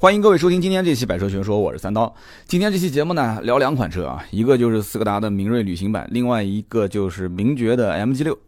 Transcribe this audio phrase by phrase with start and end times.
[0.00, 2.14] 欢迎各位收听今天这期《百车全说》，我是三刀。
[2.46, 8.38] 今天这期节目呢，聊两款车啊，一个就是斯柯达的明锐旅行版，另外一个就是名爵的 MG 六。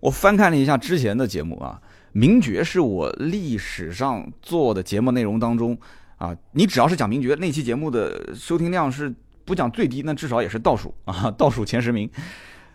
[0.00, 1.80] 我翻看了一下之前的节目啊，
[2.10, 5.78] 名爵是我历史上做的节目内容当中
[6.18, 9.14] 啊，你只要是讲名爵那期节目的收听量是
[9.44, 12.10] 不讲最低，那至少也是倒数啊，倒数前十名。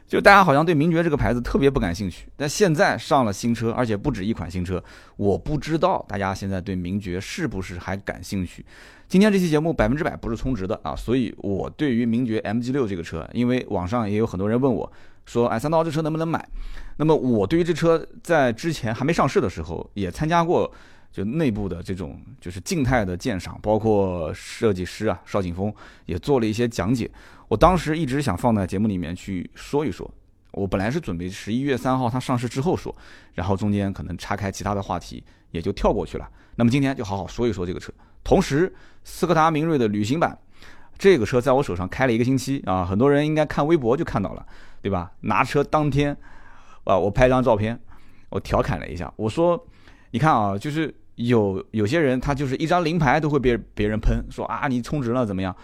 [0.08, 4.82] 就大家好像对名爵这个牌子特别不感兴趣，但现在上了新车，而且不止一款新车，
[5.18, 8.64] 我不知道大家现在对名爵是不是还感兴趣。
[9.08, 14.92] 今天这期节目百分之百不是充值的啊，所以我对于名爵 MG 六这个车，因为网上也有很多人问我，
[15.26, 16.48] 说哎三刀这车能不能买？
[16.98, 20.72] 那么我对于这车在之前还没上市的时候，也参加过
[21.12, 25.74] 就内部的这种就是静态的鉴赏，包括设计师啊邵景峰
[26.06, 27.10] 也做了一些讲解。
[27.48, 30.10] 我当时一直想放在节目里面去说一说，
[30.52, 32.96] 我本来是准备十一月三号它上市之后说，
[33.34, 36.28] 然后中间可能岔开其他的话题，也就跳过去了。
[36.56, 37.94] 那么今天就好好说一说这个车。
[38.24, 40.36] 同时，斯柯达明锐的旅行版，
[40.98, 44.44] 这个车在我手上开了一个星期啊，很多人应该看微博就看到了，
[44.82, 45.12] 对吧？
[45.22, 46.18] 拿车当天，
[46.86, 47.80] 啊，我拍张照片，
[48.30, 49.64] 我调侃了一下，我说，
[50.10, 55.56] 你看啊，就是有有些人他就是一张临牌都会被别人喷，说啊你充值了怎么样？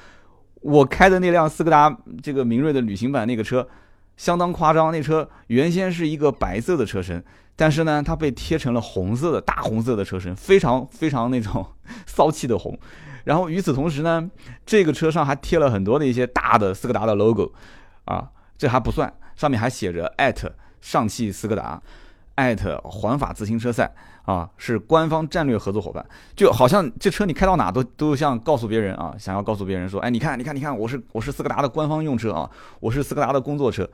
[0.62, 3.68] 我开的那辆斯柯达这个明锐的旅行版那个车，
[4.16, 4.92] 相当夸张。
[4.92, 7.24] 那车原先是一个白色的车身，
[7.56, 11.66] 但是呢，它被贴成了红色的大红色的车身，非常非常那种
[12.06, 12.78] 骚气的红。
[13.24, 14.30] 然后与此同时呢，
[14.66, 17.52] 这个车上还贴了很多的一些大的斯柯达的 logo，
[18.06, 21.82] 啊，这还不算，上面还写着艾特上汽斯柯达，
[22.36, 23.94] 艾特环法自行车赛。
[24.24, 26.06] 啊，是官方战略合作伙伴，
[26.36, 33.90] 就好像这车你开到哪都都像告诉别人啊，想要告诉别人说，哎，你看，你看，你看，我是我是斯柯达的官方用车啊，我是斯柯达的工作车。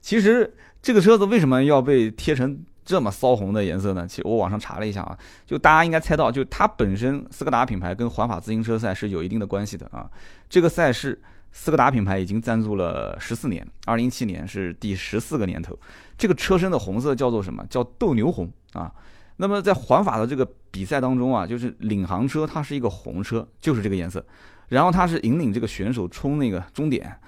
[0.00, 4.06] 其实这个车子为什么要被贴成这么骚红的颜色呢？
[4.06, 10.08] 其实我网上查了一下啊，就大家应该猜到，就它本身斯柯达品牌跟环法自行车赛是有一定的关系的啊。
[10.48, 15.76] 这个赛事斯柯达品牌已经赞助了十四年，二零一七年是第十四个年头。
[16.16, 17.64] 这个车身的红色叫做什么？
[17.68, 18.92] 叫斗牛红啊。
[19.38, 24.24] 那么在环法的这个比赛当中啊，就是领航车它是一个红车，就是这个颜色，
[24.68, 27.20] 然后它是引领这个选手冲那个终点，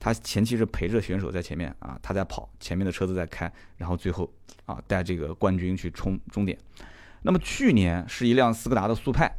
[0.00, 4.28] 它前期是陪着选手在前面啊，他在跑，前面的车子在开，然后最后
[4.66, 6.58] 啊带这个冠军去冲终点。
[7.22, 9.32] 那么去年是一辆斯柯达的速派，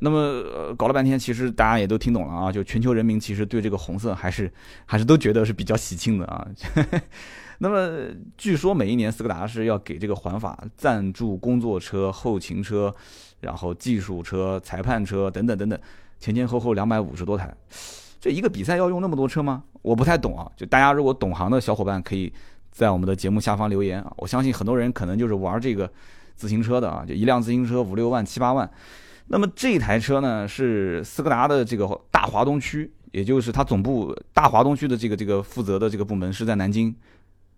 [0.00, 4.48] 那么搞了半天，其实大家也都听懂了啊，就全球人民其实对这个红色还是
[4.86, 6.46] 还是都觉得是比较喜庆的啊。
[7.58, 12.94] 那么据说每一年斯柯达是要给这个环法赞助工作车、后勤车，
[13.40, 15.78] 然后技术车、裁判车等等等等，
[16.20, 17.52] 前前后后两百五十多台。
[18.20, 19.64] 这一个比赛要用那么多车吗？
[19.82, 20.50] 我不太懂啊。
[20.56, 22.32] 就大家如果懂行的小伙伴，可以
[22.70, 24.12] 在我们的节目下方留言啊。
[24.16, 25.90] 我相信很多人可能就是玩这个
[26.36, 28.70] 自行车的啊，就一辆自行车五六万、七八万。
[29.26, 36.94] 那么这台车呢，是斯柯达的这个大华东区，也就是它总部大华东区的这个这个负责的这个部门是在南京。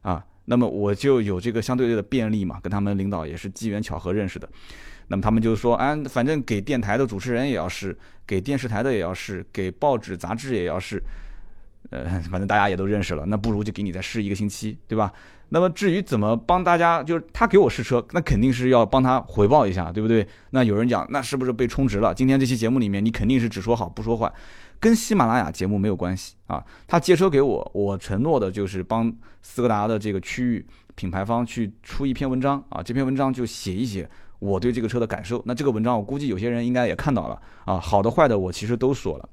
[0.02, 4.48] 啊，那么我就有这个相对的便利嘛，跟他们领导也是机缘巧合认识的。
[5.08, 7.96] 那么他们就说，啊，反正给电台的主持人也要试，
[8.26, 11.02] 给电视台的也要试，给报纸杂志也要试，
[11.90, 15.12] 呃，反正大家也都认识了，那不如就给你再试一个星期，对吧？
[15.52, 20.24] 那么至于怎么帮大家，就是他给我试车，那肯定是要帮他回报一下，对不对？
[20.50, 22.14] 那有人讲，那是不是被充值了？
[22.14, 24.32] 今天这期节目里面，你肯定是只说好不说坏。
[24.80, 34.08] 跟喜马拉雅节目没有关系啊，他借车给我，我承诺的就是帮斯柯达的这个区域品牌方去出一篇文章啊，这篇文章就写一写
[34.38, 35.42] 我对这个车的感受。
[35.44, 39.28] 那这个文章我估计有些人应该也看到了啊，好的坏的我其实都说了。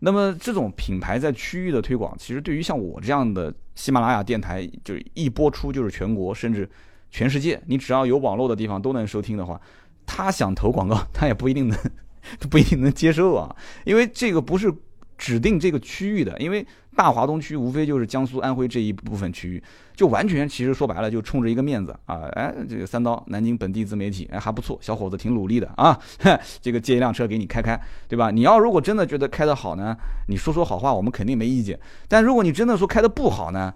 [0.00, 6.66] 那么这种品牌在区域的推广，其实对于像我这样的喜马拉雅电台，就是一播出就是全国甚至
[7.10, 9.60] 全世界，你只要有网络的地方都能收听的话，
[10.06, 11.78] 他想投广告他也不一定能，
[12.48, 13.54] 不一定能接受啊，
[13.84, 14.74] 因为这个不是。
[15.16, 19.62] 指定这个区域的，因为大华东区无非就是江苏、安徽这一部分区域，
[19.94, 22.22] 就完全其实说白了就冲着一个面子啊！
[22.32, 25.98] 哎，这个三刀南京本地自媒体，哎还不错，小伙子挺努力的啊！
[26.60, 27.78] 这个借一辆车给你开开，
[28.08, 28.30] 对吧？
[28.30, 29.96] 你要如果真的觉得开得好呢，
[30.28, 31.78] 你说说好话，我们肯定没意见。
[32.08, 33.72] 但如果你真的说开得不好呢，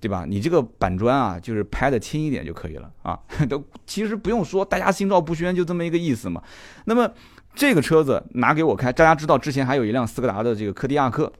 [0.00, 0.24] 对吧？
[0.28, 3.18] 你这个板砖啊，就是拍的轻一点就可以了啊！
[3.48, 6.42] 都其实不用说，大家心照不宣，就这么一个意思嘛。
[6.86, 7.08] 那么。
[7.54, 11.32] 这个车子拿给我开，大家知道之前还有一辆斯柯达的这个柯迪亚克，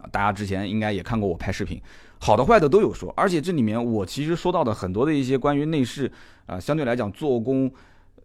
[0.00, 1.80] 啊，大家之前应该也看过我拍视频，
[2.18, 6.10] 好的坏的都有说，而且这里面我其实说到的很多的一些关于内饰
[6.46, 7.72] 啊，相对来讲做工，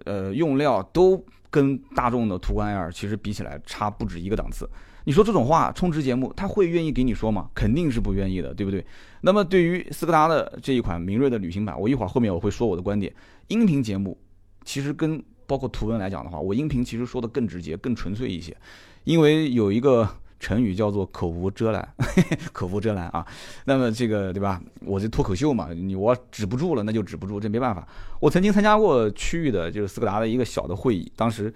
[0.06, 4.68] 呃，用料都跟大众的途观 L 其实比起来差不止一个档次。
[5.04, 7.50] 你说这种话，充值节目他会愿意给你说吗？
[7.54, 8.84] 肯定是不愿意的，对不对？
[9.22, 13.14] 那么对于斯柯达的这一款明锐的旅行版，我一会儿后面我会说我的观点。
[13.48, 14.18] 音频节目
[14.64, 18.56] 其实跟包括图文来讲的话，我音频其实说的更直接、更纯粹一些，
[19.04, 20.08] 因为有一个。
[20.42, 21.88] 成语叫做口无遮拦，
[22.52, 23.24] 口无遮拦啊。
[23.66, 24.60] 那么这个对吧？
[24.84, 27.88] 我这脱口秀嘛，你我止不住了，那就止不住，这没办法。
[28.20, 31.54] 我曾经参加过区域的，就是斯柯达的一个小的会议，当时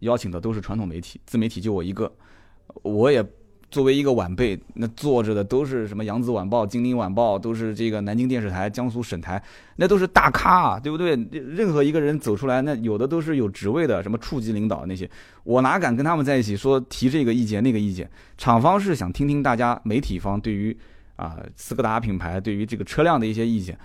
[0.00, 2.12] 邀请的都是传统媒体，自媒体就我一个，
[2.82, 3.26] 我也。
[3.70, 9.40] 作为一个晚辈，那坐着的都是什么扬子晚报、金陵晚报，都是这个南京电视台、江苏省台，
[9.76, 11.14] 那都是大咖啊，对不对？
[11.30, 15.08] 任何一个人走出来，那有的都是有职位的，什么处级领导那些，
[15.44, 18.10] 我哪敢跟他们在一起说提这个意见那个意见？
[18.36, 20.76] 厂方是想听听大家媒体方对于
[21.14, 23.78] 啊斯柯达品牌对于这个车辆的一些意见。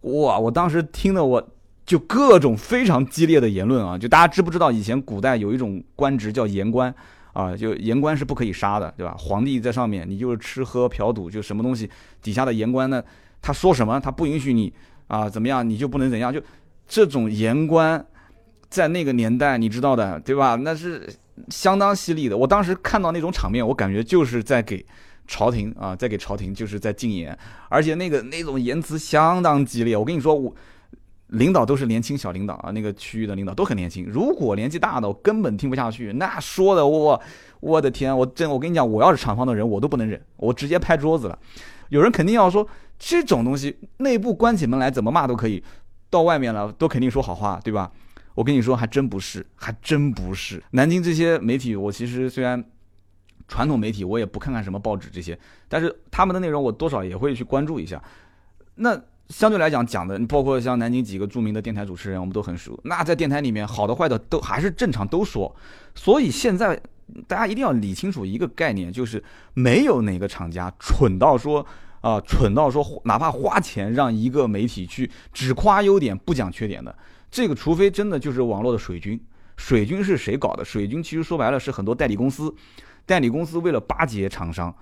[0.00, 1.46] 哇，我当时听的我
[1.84, 6.94] 就各种非常激烈的言论啊，就大家知不知道以前古代有一种官职叫言官？
[7.36, 9.14] 啊，就言官是不可以杀的，对吧？
[9.18, 11.90] 皇帝在上面，你就是吃喝嫖赌，就什么东西，
[12.22, 13.04] 底下的言官呢，
[13.42, 14.72] 他说什么，他不允许你
[15.06, 16.32] 啊，怎么样，你就不能怎样。
[16.32, 16.40] 就
[16.88, 18.02] 这种言官，
[18.70, 20.54] 在那个年代，你知道的，对吧？
[20.54, 21.06] 那是
[21.50, 22.38] 相当犀利的。
[22.38, 24.82] 我当时看到那种场面，我感觉就是在给
[25.26, 27.38] 朝廷啊，在给朝廷就是在进言，
[27.68, 29.94] 而且那个那种言辞相当激烈。
[29.94, 30.54] 我跟你说，我。
[31.28, 34.06] 领导都是年轻小领导啊，那个区域的领导都很年轻。
[34.06, 36.12] 如果年纪大的，我根本听不下去。
[36.12, 37.20] 那说的我，
[37.58, 41.36] 我的天，我真我跟你讲，我要是厂方的人，我都不能忍，我直接拍桌子了。
[41.88, 42.64] 有人肯定要说
[42.96, 45.60] 这种东西，内部关起门来怎么骂都可以，
[46.08, 47.90] 到外面了都肯定说好话，对吧？
[48.34, 50.62] 我跟你说，还真不是，还真不是。
[50.70, 52.64] 南京这些媒体，我其实虽然
[53.48, 55.36] 传统媒体，我也不看看什么报纸这些，
[55.68, 58.00] 但是他们的内容我多少也会去关注一下。
[58.76, 59.02] 那。
[59.28, 62.78] 相对来讲讲的，包括像南京几个著名的电台主持人，我们都很熟。
[62.84, 65.54] 那在电台里面，好的坏的都还是正常都说。
[65.94, 66.80] 所以现在
[67.26, 69.22] 大家一定要理清楚一个概念，就是
[69.54, 71.66] 没有哪个厂家蠢到说
[72.00, 76.94] 啊，蠢到说哪怕花钱让一个媒体去只夸优点不讲缺点的。
[77.28, 79.20] 这个除非真的就是网络的水军。
[79.56, 80.64] 水军是谁搞的？
[80.64, 82.54] 水军其实说白了是很多代理公司，
[83.04, 84.72] 代理公司为了巴结厂商。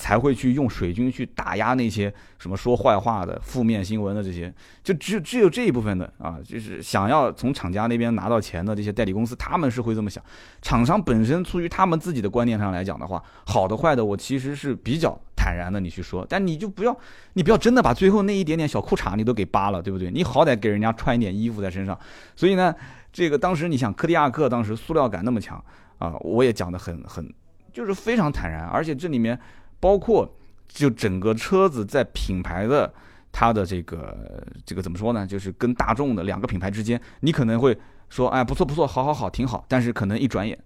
[0.00, 4.50] 才会去用水军去打压那些什么说坏话的、负面新闻的这些，
[4.82, 10.24] 就只只有这一部分的啊，就是想要从厂家那边拿到钱的这些代理公司，他们是会这么想。
[10.62, 16.96] 厂商本身出于他们自己的观念上来讲的话，好的坏的，我其实是比较坦然的，你去说，但你就不要，
[17.34, 20.10] 你不要真的把最后那一点点小裤衩你都给扒了，对不对？
[20.10, 21.98] 你好歹给人家穿一点衣服在身上。
[22.34, 22.74] 所以呢，
[23.12, 25.62] 这个当时你想，柯迪亚克当时塑料感那么强
[25.98, 27.30] 啊，我也讲的很很，
[27.70, 29.38] 就是非常坦然，而且这里面。
[29.80, 30.30] 包括
[30.68, 32.92] 就整个车子在品牌的
[33.32, 35.26] 它的这个这个怎么说呢？
[35.26, 37.76] 就是跟大众的两个品牌之间，你可能会
[38.08, 39.64] 说，哎，不错不错，好好好，挺好。
[39.68, 40.58] 但是可能一转眼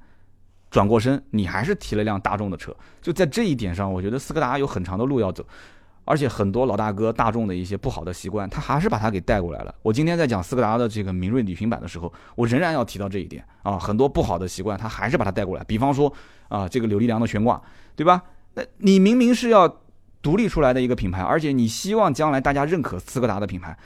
[0.71, 2.75] 转过身，你还是提了辆大众的车。
[3.01, 5.47] 就在这一点上，我觉得斯柯达有很长的路要走，
[6.05, 9.75] 而且很多老大哥大众的一些不好的习惯，他还是把它给带过来了。
[9.83, 15.63] 我今天在讲斯柯达的这个明锐旅行版的时候，我仍然要提到这一点啊，很多不好的习惯，他还是把它带过来。
[15.65, 16.13] 比方说
[16.49, 17.63] 啊，这个扭力梁的悬挂，
[17.95, 18.23] 对吧？
[18.55, 19.83] 那你明明是要
[20.23, 23.77] 独立出来的一个品牌，而且你希望将来大家认可斯柯达的品牌，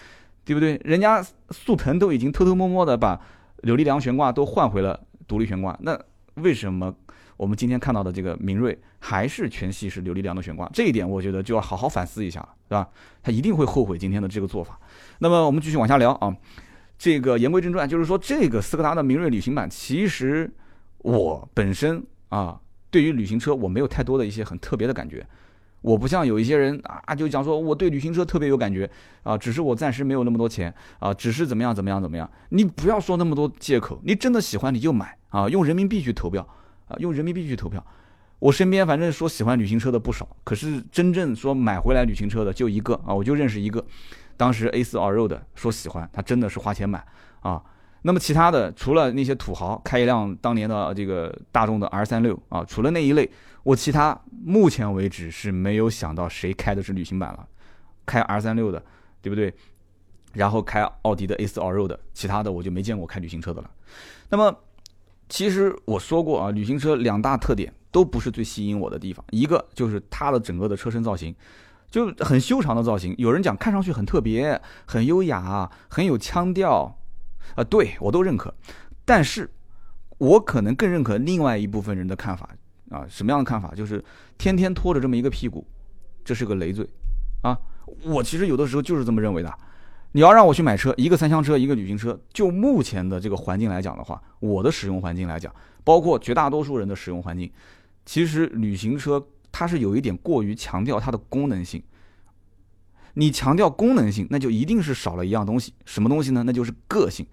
[0.44, 0.80] 对不对？
[0.84, 3.20] 人家速腾都已经偷偷摸摸的把
[3.62, 5.98] 扭力梁悬挂都换回了独立悬挂，那
[6.34, 6.94] 为什么
[7.36, 10.70] 我们今天看到的这个明锐还是全系是扭力梁的悬挂？
[10.72, 12.86] 这一点我觉得就要好好反思一下了，对吧？
[13.22, 14.78] 他一定会后悔今天的这个做法。
[15.18, 16.36] 那么我们继续往下聊啊，
[16.96, 20.48] 这个言归正传，就是说这个斯柯达的明锐旅行版，其实
[20.98, 22.60] 我本身啊。
[22.90, 25.26] 对于旅行车，我没有太多的一些很特别的感觉。
[25.80, 28.90] 我不像有一些人啊，就讲说我对旅行车特别有感觉
[29.22, 32.28] 啊，只是我暂时没有那么多钱啊，只是怎么样怎么样怎么样。
[32.48, 36.46] 你不要说那么多借口，你真的喜欢你就买啊，用人民币去投票
[36.88, 37.84] 啊，用人民币去投票。
[38.40, 43.84] 我身边反正说喜欢旅行车的不少，可是真正说买回来旅行车的就一个啊，我就认识一个。
[44.36, 47.04] 当时 A 四 RO 的说喜欢，他真的是花钱买
[47.40, 47.62] 啊。
[48.02, 53.28] 那么其他的，除了那些土豪开一辆当年的这个大众的 R 三六啊，除了那一类，
[53.64, 57.46] 我其他目前为止是没有想到谁开的是旅行版了，
[58.06, 58.82] 开 R 三六的，
[59.20, 59.52] 对不对？
[60.34, 63.70] 然后开奥迪的 A 四 Allroad 的，其他的我就没见过开旅行车的了。
[64.28, 64.56] 那么
[65.28, 71.34] 其实我说过啊，旅行车两大特点都不是最吸引我的地方，一个就是它的整个的车身造型
[71.90, 76.94] 就很修长的造型，有人讲看上去很特别、很优雅、很有腔调。
[77.54, 78.52] 啊，对我都认可，
[79.04, 79.50] 但是，
[80.18, 82.48] 我可能更认可另外一部分人的看法
[82.90, 83.74] 啊，什么样的看法？
[83.74, 84.04] 就是
[84.36, 85.66] 天天拖着这么一个屁股，
[86.24, 86.88] 这是个累赘，
[87.42, 87.58] 啊，
[88.04, 89.52] 我其实有的时候就是这么认为的。
[90.12, 95.54] 你要让我去买车，一个三厢车，一个旅行车，就目前的这个环境来讲的话，我的使用环境来讲，
[95.84, 97.50] 包括绝大多数人的使用环境，
[98.06, 101.82] 其实旅行车它是有一点过于强调它的功能性。
[103.18, 106.44] 你强调功能性，那就一定是少了一样东西，什么东西呢？
[106.46, 107.26] 那就是个性。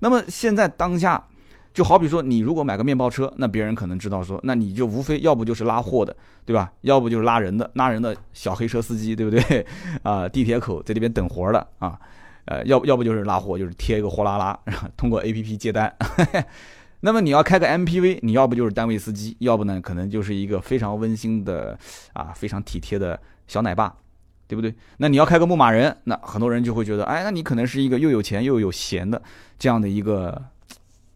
[0.00, 1.26] 那么现在当下，
[1.72, 6.70] 就好比说你如果买个面包车，那别人可能知道说，那你就无非要不就是拉货的，对吧？
[6.82, 9.66] 要不就是拉人的，拉人的小黑车司机，对不对？
[10.04, 11.98] 啊，地铁口在这边等活的啊，
[12.44, 14.58] 呃，要要不就是拉货，就是贴一个货拉拉，
[14.96, 15.94] 通过 A P P 接单。
[17.00, 21.78] 那么你要开个 MPV，你要不就是单位司机，要不呢可能就是一个非常温馨的
[22.12, 23.94] 啊，非常体贴的小奶爸，
[24.50, 24.74] 对不对？
[24.96, 29.22] 那你要开个牧马人，那很多人就会觉得，哎，那你可能是一个又有钱又有闲的
[29.56, 30.42] 这样的一个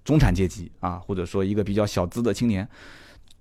[0.04, 2.68] 中产阶级啊，或者说一个比较小资的青年，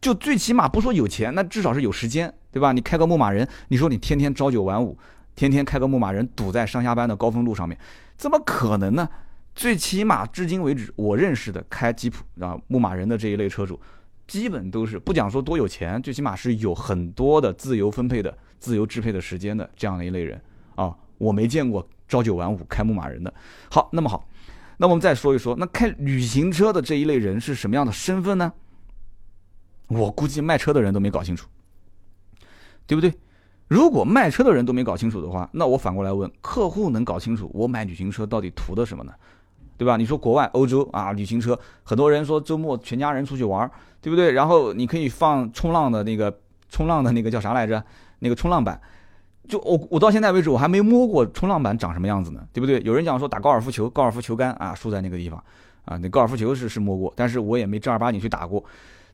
[0.02, 2.72] 就最起码不说有钱，那至少是有时间，对吧？
[2.72, 4.98] 你开个牧马人，你说你天天朝九晚五，
[5.36, 7.78] 天天开个牧马人堵在上下班的高峰路上面，
[8.18, 9.08] 怎么可能呢？
[9.54, 13.80] 最起码至今为止，我认识的开吉普啊、牧马人的这一类车主，
[14.28, 20.42] 基本都是不讲说多有钱，最起码是有很多的自由分配的、自由支配的时间的这样的一类人
[20.76, 20.96] 啊。
[21.18, 23.34] 我没见过朝九晚五开牧马人的。
[23.70, 24.28] 好，那么好，
[24.78, 28.52] 那我们再说一说，那开旅行车的这一类人是什么样的身份呢？
[29.88, 31.48] 我估计卖车的人都没搞清楚，
[32.88, 33.14] 对不对？
[33.68, 39.14] 如果卖车的人都没搞清楚的话，那我反过来问，客户能搞清楚我买旅行车到底图的什么呢？
[39.78, 39.98] 对吧？
[39.98, 43.70] 你说国外欧洲啊，旅行车，很多人说周末全家人出去玩，
[44.02, 44.32] 对不对？
[44.32, 46.36] 然后你可以放冲浪的那个
[46.70, 47.84] 冲浪的那个叫啥来着？
[48.20, 48.80] 那个冲浪板，
[49.50, 52.80] 就我我到现在为止我还没摸过冲浪板长什么样子呢，对不对？
[52.86, 55.44] 有人讲说打高尔夫球，高尔夫球杆啊竖在那个地方
[55.86, 58.64] 啊，那高尔夫球是是摸过，但是我也没正儿八经去打过。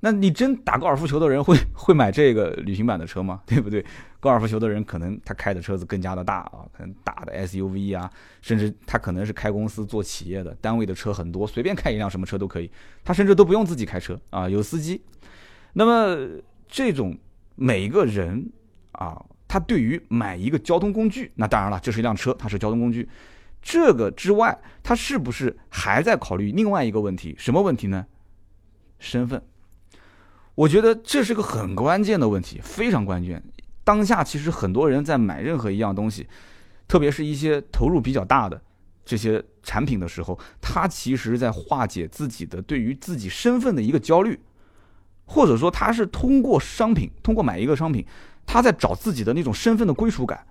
[0.01, 3.41] 那你真打高尔夫球的人会 会买这个旅行版的车吗？
[3.48, 3.86] 对不对？
[4.20, 8.10] 高尔夫球的人可能他开的车子更加的大啊，可能大的 SUV 啊，
[8.41, 12.72] 甚至他可能是开公司做企业的，单位的车很多，随便开一辆什么车都可以，
[13.03, 15.01] 他甚至都不用自己开车啊，有司机。
[15.74, 16.18] 那么
[16.68, 17.18] 这种
[17.56, 18.50] 每一个人
[18.94, 23.08] 啊，他对于买一个交通工具，那当然了，这是一辆车，它是交通工具。
[23.62, 27.36] 这个之外，他是不是还在考虑另外一个问题？
[27.38, 28.06] 什么问题呢？
[29.00, 29.41] 身份。
[30.60, 33.42] 我觉得这是个很关键的问题，非常关键。
[33.86, 36.28] 当下其实很多人在买任何一样东西，
[36.86, 38.62] 特别是一些投入比较大的
[39.06, 44.38] 这些产品的时候，他其实在化解自己的对于自己身份的一个焦虑，
[45.24, 48.06] 或者说他是通过商品，通过买一个商品，
[48.46, 50.46] 他在找自己的那种身份的归属感，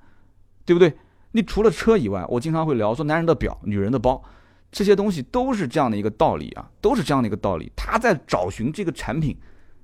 [0.65, 0.97] 对不对？
[1.33, 4.25] 你除了车以外，我经常会聊说男人的表、女人的包，
[4.73, 7.71] 这些东西都是这样的一个道理啊，都是这样的一个道理。
[7.77, 9.37] 他在找寻这个产品。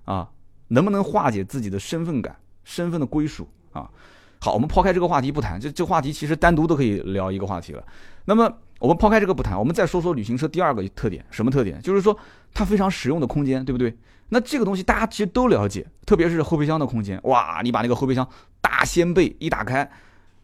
[0.05, 0.29] 啊，
[0.69, 3.91] 能不能化解自己的身份感、身份的归属啊？
[4.41, 7.83] 好，我们抛开这个话题不谈，这这话题其实单独都可以聊一个话题了。
[8.27, 11.81] 那么我们抛开这个不谈，我们再说说旅行车第二个特点，什么特点？
[11.81, 12.17] 就是说
[12.53, 13.97] 它非常实用的空间，对不对？
[14.29, 18.27] 那这个东西大家其实都了解，特别是后备箱的空间，哇，你把那个后备箱
[18.61, 19.91] 大掀背一打开，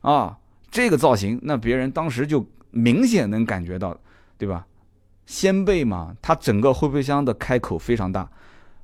[0.01, 0.39] 啊，
[0.71, 3.95] 这个造型，那别人当时就明显能感觉到，
[4.39, 4.67] 对吧？
[5.27, 8.29] 掀背嘛，它整个后备箱的开口非常大。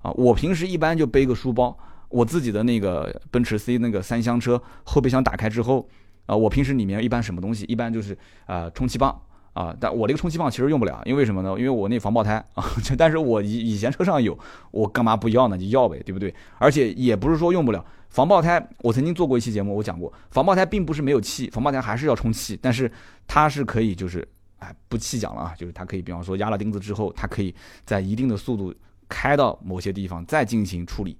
[0.07, 1.77] 啊，我平时一般就背个书包，
[2.09, 5.89] 我自己的那个奔驰 C 那个三厢车后备箱打开之后，
[6.27, 9.21] 啊，我平时里面一般什么东西，一般就是啊充气棒
[9.53, 11.57] 啊，但我这个充气棒其实用不了，因为什么呢？
[11.59, 12.65] 因为我那防爆胎 啊，
[12.97, 14.39] 但是我以以前车上有，
[14.71, 15.59] 我干嘛不要呢？
[15.59, 16.33] 就要呗，对不对？
[16.59, 22.89] 而且也不是说用不了防爆胎，我曾经做过一期节目，我讲过防爆胎并不是没有气，防爆胎还是要充气，但是
[23.27, 24.27] 它是可以就是
[24.59, 27.53] 哎不气讲了啊，就是它可以，比方说压了钉子之后，它可以
[27.85, 28.73] 在一定的速度。
[29.09, 31.17] 开到某些地方再进行处理，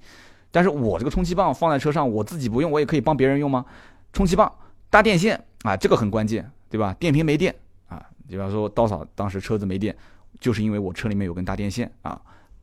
[0.51, 3.65] 但是我这个充气棒放在车上，我自己不用，我也可以帮别人用吗？
[4.13, 4.53] 充气棒
[4.91, 6.95] 搭电线啊，这个很关键，对吧？
[6.99, 7.55] 电瓶没电
[7.89, 9.95] 啊，比方说刀嫂当时车子没电，
[10.41, 12.21] 就是因为我车里面有根大电线啊，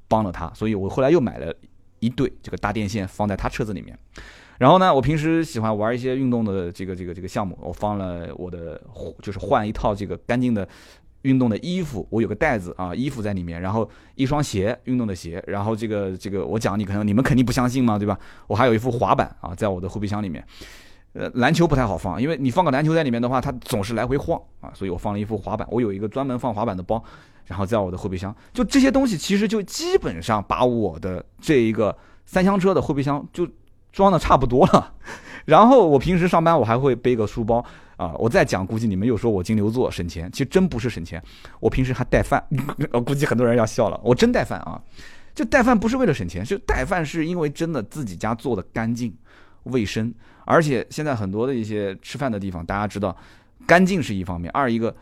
[0.08, 1.54] 帮了他，所以我后来又买了
[2.00, 3.98] 一对这个大电线放在他车子里面。
[4.58, 8.82] 然后呢，我平时喜欢玩一些运动的这个这个这个项目，我放了我的
[9.22, 10.68] 就是换一套这个干净的。
[11.24, 18.18] 运动的衣服，我有个袋子啊，衣服在里面，然后一双鞋，运动的鞋，然后这个这个我讲你可能你们肯定不相信嘛，对吧？
[18.48, 20.46] 我还有一副滑板啊，在我的后备箱里面。
[21.14, 25.68] 呃，篮球不太好放，因为你放个篮球在里面的话，它总是来回晃啊，所以我放了一副滑板。
[25.70, 27.04] 我有一个专门放滑板的包，
[27.46, 33.48] 然后在我的后备箱，就这些东西其实就基本上把我的这一个三厢车的后备箱就
[33.92, 34.92] 装的差不多了。
[35.46, 37.64] 然后我平时上班我还会背个书包。
[38.04, 41.24] 啊，我再讲，估计你们又说我金牛座省钱，其实真不是省钱。
[41.62, 42.44] 我平时还带饭，
[42.92, 44.00] 我估计很多人要笑了。
[44.04, 44.82] 我真带饭啊，
[45.34, 49.16] 就带饭不是为了省钱，就带饭是因为真的自己家做的干净、
[49.64, 50.14] 卫生，
[50.46, 53.16] 而且现在很多的一些吃饭的地方，大家知道，
[53.66, 54.94] 干净是一方面，二一个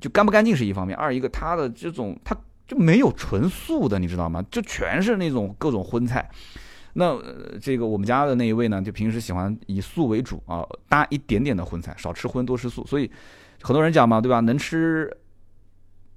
[0.00, 2.34] 就干不干净是一方面，二一个它的这种它
[2.66, 4.44] 就没有纯素的，你知道吗？
[4.50, 6.28] 就全是那种各种荤菜。
[6.98, 12.86] 那、呃这个我们家的那一位呢，就平时喜欢以素为主啊，搭一点点的荤菜，少吃荤多吃素。
[12.86, 13.10] 所以
[13.62, 14.40] 很多人讲嘛，对吧？
[14.40, 15.14] 能吃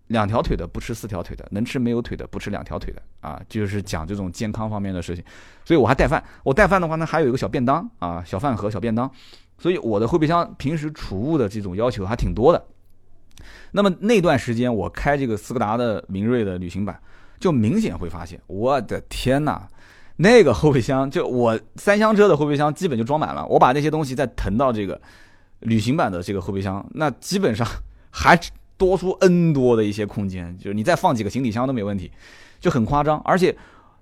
[0.08, 5.24] 两条腿的不吃四条腿的，能吃没有腿的不吃两条腿的啊，就是讲这种健康方面的事情。
[5.66, 9.12] 所以我还带饭，我带饭的话呢，还有一个小便当啊，小饭盒、小便当。
[9.58, 12.66] 所以我的后备箱平时储物的这种要求还挺多的。
[13.72, 16.98] 那么那段时间我开这个斯柯达的明锐的旅行版，
[17.38, 19.68] 就明显会发现，我的天呐，
[20.22, 25.00] 那个后备箱就我三厢车的后备箱基本就装满了，我把那些东西再腾到这个
[25.62, 27.66] 旅行版的这个后备箱，那基本上
[28.10, 28.38] 还
[28.76, 32.12] 多出 N 多的一些空间，就是你再放几个行李箱都没问题，
[32.60, 33.18] 就很夸张。
[33.22, 33.56] 而且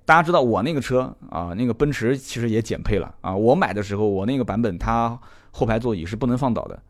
[0.05, 5.19] 大家知道我那个车啊，那个奔驰其实也减配了啊，我买的时候我那个版本它
[5.51, 6.81] 后排座椅是不能放倒的。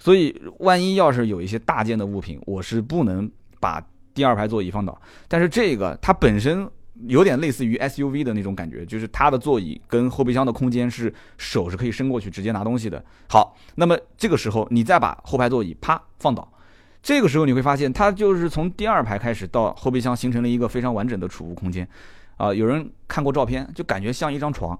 [0.00, 3.80] 所以，万一要是有一些大件的物品，我是不能把
[4.12, 5.00] 第二排座椅放倒。
[5.28, 6.68] 但是这个它本身
[7.06, 13.04] 有点类似于 SUV 的那种感觉，就是它的座椅跟后备箱的空间是手是可以伸过去直接拿东西的。
[13.28, 16.52] 好，那么这个时候你再把后排座椅啪放倒，
[17.02, 21.88] 这个时候你会发现它就是从第二排开始到后备箱形成了一个非常完整的储物空间。
[22.36, 24.78] 啊，有人看过照片，就感觉像一张床。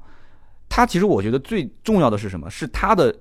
[0.68, 2.50] 它其实我觉得最重要的是什么？
[2.50, 3.14] 是它的。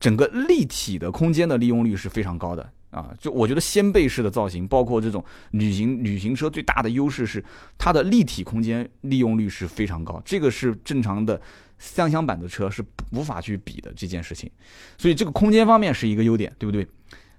[0.00, 3.14] 整个立体的空间的利用率是非常高的啊！
[3.18, 7.44] 就我觉得掀背式的造型，包括这种旅行旅行车最大的优势是
[7.78, 11.40] 它的立体空间利用率是非常高，这个是正常的
[11.78, 14.50] 三厢版的车是无法去比的这件事情。
[14.98, 16.86] 所以这个空间方面是一个优点，对不对？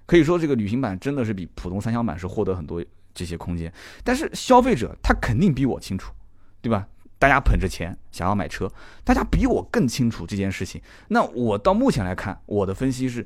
[0.06, 6.12] 可以说这个旅行版真的是比普通三厢版是获得很多这些空间，但是消费者他肯定比我清楚，
[6.60, 6.86] 对吧？
[7.18, 8.68] 大家捧着钱想要买车，
[9.04, 10.82] 大家比我更清楚这件事情。
[11.06, 13.24] 那我到目前来看，我的分析是，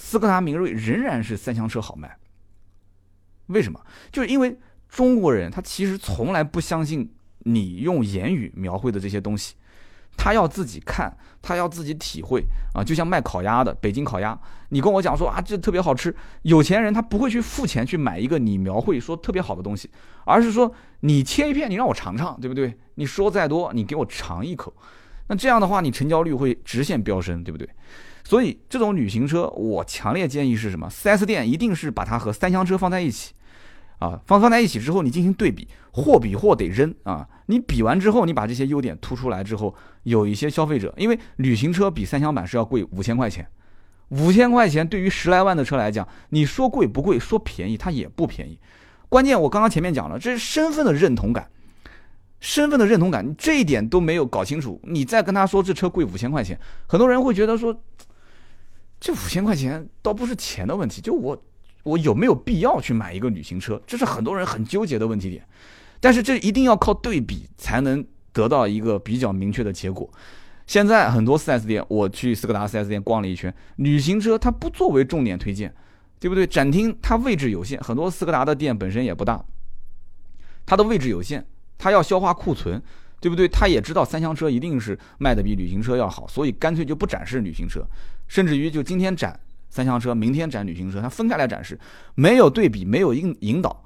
[0.00, 2.16] 斯柯达明锐仍然是三厢车好卖。
[3.46, 3.80] 为什么？
[4.12, 4.56] 就是因为
[4.88, 9.56] 中国人他其实从来不相信你用言语描绘的这些东西。
[10.16, 12.82] 他要自己看，他要自己体会啊！
[12.82, 14.36] 就像卖烤鸭的，北京烤鸭，
[14.70, 16.14] 你跟我讲说啊，这特别好吃。
[16.42, 19.88] 有钱人他不会去付钱去买一个你描绘说特别好的东西，
[20.24, 22.76] 而是说你切一片，你让我尝尝，对不对？
[22.96, 24.74] 你说再多，你给我尝一口，
[25.28, 27.68] 那这样的话，你成交率会直线飙升，对不对？
[28.28, 33.32] 所以这种旅行车，我强烈建议是什么？4S 店一定是把它和三厢车放在一起。
[34.00, 37.26] 啊，放放在一起之后，你进行对比，货比货得扔啊！
[37.46, 43.48] 你比完之后，你把这些优点突出来之后，有一些消费者，因为旅行车比三厢版是要贵五千块钱，
[44.10, 48.58] 五千块钱对于十来万的车来讲，你说贵不贵，说便宜它也不便宜。
[49.08, 51.48] 关键我刚刚前面讲了，这是身份的认同感，
[52.40, 57.76] 身份的认同感，这一点都没有搞清楚，你再跟他说这车贵五千块钱，很多人会觉得说，
[59.00, 61.42] 这五千块钱倒不是钱的问题，就我。
[61.84, 63.80] 我有没有必要去买一个旅行车？
[63.86, 65.42] 这是很多人很纠结的问题点，
[66.00, 70.10] 但是这一定要靠对比才能得到一个比较明确的结果。
[70.66, 75.74] 现在很多 4S 店，我去斯柯达 4S 店逛了一圈，旅行车它不作为重点推荐，
[76.20, 76.46] 对不对？
[76.46, 79.42] 展厅它位置有限，很多斯柯达的店本身也不大，
[80.66, 81.46] 它的位置有限，
[81.78, 82.82] 它要消化库存，
[83.18, 83.48] 对不对？
[83.48, 87.82] 它也知道三厢车一定是卖的比旅行车要好，所以干脆就不展示旅行车，
[88.28, 89.40] 甚至于就今天展。
[89.70, 91.78] 三厢车明天展旅行车，它分开来展示，
[92.14, 93.84] 没有对比，没有引引导，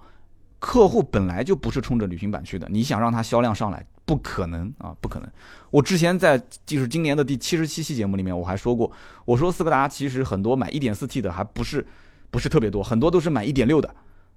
[0.61, 5.29] 客户本来就不是冲着旅行版去的，你想让它销量上来，不可能啊，不可能。
[5.73, 8.91] 我之前在就是今年的第七十七期节目里面，我还说过，
[9.25, 11.85] 我说斯柯达其实很多买一点四 T 的还不是
[12.31, 13.93] 不是特别多，很多都是买一点六的，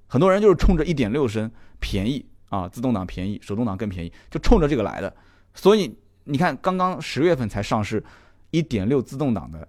[0.08, 5.16] 很多人就是冲着一点六升便宜啊，自动挡便宜，手动挡更便宜，就冲着这个来的。
[5.54, 8.04] 所以你看，刚刚十月份才上市
[8.50, 9.68] 一点六自动挡的。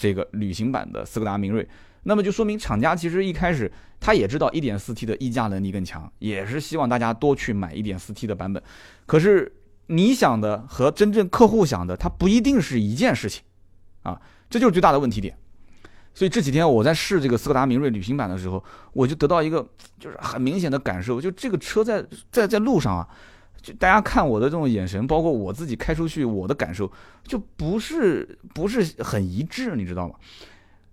[0.00, 1.68] 这个旅行版的斯柯达明锐，
[2.04, 8.62] 那么就说明厂家其实一开始他也知道 1.4T 的溢价能力更强，也是希望大家多去买 1.4T 的版本。
[9.04, 9.52] 可是
[9.88, 13.42] 你想的和真正客户想的，它不一定是一件事情
[14.02, 15.36] 啊，这就是最大的问题点。
[16.14, 23.06] 所以这几天我在试这个斯柯达明锐旅行版的时候，我就得到一个就是很明显的感受，就这个车在在在路上啊。
[23.62, 26.90] 就大家看我的这种眼神，包括我自己开出去，我的感受
[27.24, 30.14] 就不是不是很一致，你知道吗？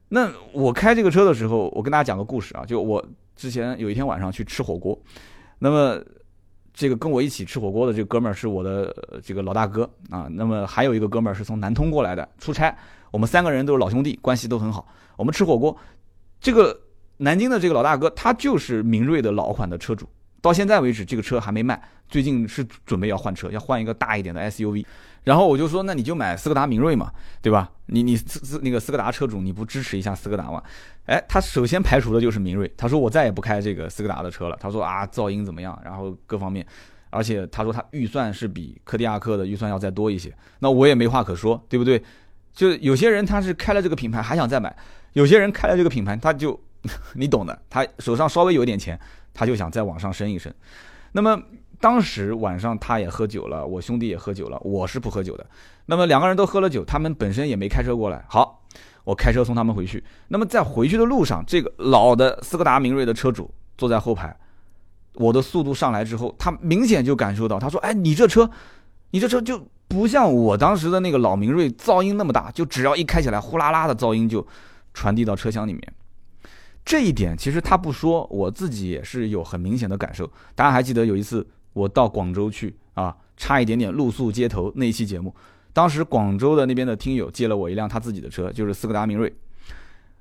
[0.09, 4.97] 那我开这个车的时候，我跟大家讲个故事啊，就我之前有一天晚上去吃火锅，
[5.59, 6.01] 那么
[6.73, 12.73] 这个跟我一起吃火锅的这个哥们儿是我的这个老大哥啊，那么还有一个哥们儿是从南通过来的出差，
[13.11, 14.87] 我们三个人都是老兄弟，关系都很好。
[15.15, 15.75] 我们吃火锅，
[16.39, 16.79] 这个
[17.17, 20.07] 南京的这个老大哥他就是明锐的老款的车主。
[20.39, 21.81] 到现在为止，这个车还没卖。
[22.07, 24.85] 最近是准备要换车，要换一个大一点的 SUV。
[25.23, 27.69] 然后我就说，那你就买斯柯达明锐嘛，对吧？
[27.87, 30.63] 你你斯那个斯柯达车主，你不支持一下斯柯达吗？
[31.05, 32.71] 哎，他首先排除的就是明锐。
[32.77, 34.57] 他说我再也不开这个斯柯达的车了。
[34.57, 35.77] 他说啊，噪音怎么样？
[35.83, 36.65] 然后各方面，
[37.09, 42.01] 而且他说他预算是比柯迪亚克的预算要再多一些，那我也没话可说，对不对？
[42.53, 44.73] 就有些人他是开了这个品牌还想再买，
[45.11, 46.57] 有些人开了这个品牌他就
[47.15, 48.97] 你懂的，他手上稍微有点钱，
[49.33, 50.53] 他就想再往上升一升。
[51.11, 51.41] 那么
[51.79, 55.45] 当时晚上他也喝酒了，我兄弟也喝酒了，我是不喝酒的。
[55.85, 58.25] 那么两个人都喝了酒，他们本身也没开车过来。
[58.29, 58.63] 好，
[59.03, 60.03] 我开车送他们回去。
[60.27, 64.35] 那么在回去的路上，这个老的斯柯达明锐的车主坐在后排，
[65.13, 68.49] 我的速度上来之后，他明显就感受到，他说：“哎，你这车，
[69.11, 74.45] 你这车就。”不像我当时的那个老明锐，噪音那么大，就只要一开起来，呼啦啦的噪音就
[74.93, 75.81] 传递到车厢里面。
[76.83, 80.29] 这一点其实他不说，我自己也是有很明显的感受。
[80.55, 85.33] 大家还记得有一次我到广州去啊，差一点点露宿街头那一期节目，
[85.71, 89.31] 当时广州的那边的听友借了我一辆他自己的车，就是斯柯达明锐。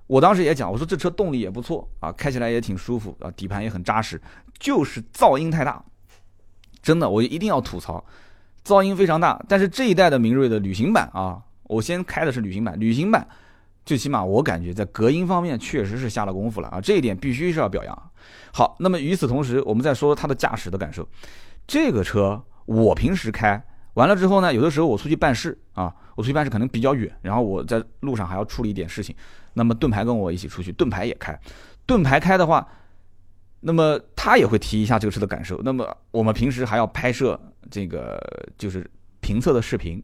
[0.07, 4.21] 我当时也讲，我说这车动力也不错啊，开起来也挺舒服啊，底盘也很扎实，
[4.59, 5.83] 就是噪音太大。
[6.83, 8.05] 真的，我一定要吐槽。
[8.65, 13.27] 噪音非常大，但是这一代的明锐的旅行版啊，我先开的是旅行版，旅行版
[13.85, 18.11] 最起码我感觉在隔音方面确实是下了功夫了啊，这一点必须是要表扬。
[18.53, 21.07] 好，那么与此同时，我们再说它的驾驶的感受。
[21.67, 23.63] 这个车我平时开
[23.95, 29.15] 完了之后呢，有的时候我出去办事啊，我出去办事可能比较远，然后我在路上还要处理一点事情，
[29.55, 31.39] 那么盾牌跟我一起出去，盾牌也开，
[31.87, 32.67] 盾牌开的话。
[33.61, 35.61] 那么他也会提一下这个车的感受。
[35.65, 38.21] 那么我们平时还要拍摄这个
[38.57, 40.01] 就是评测的视频。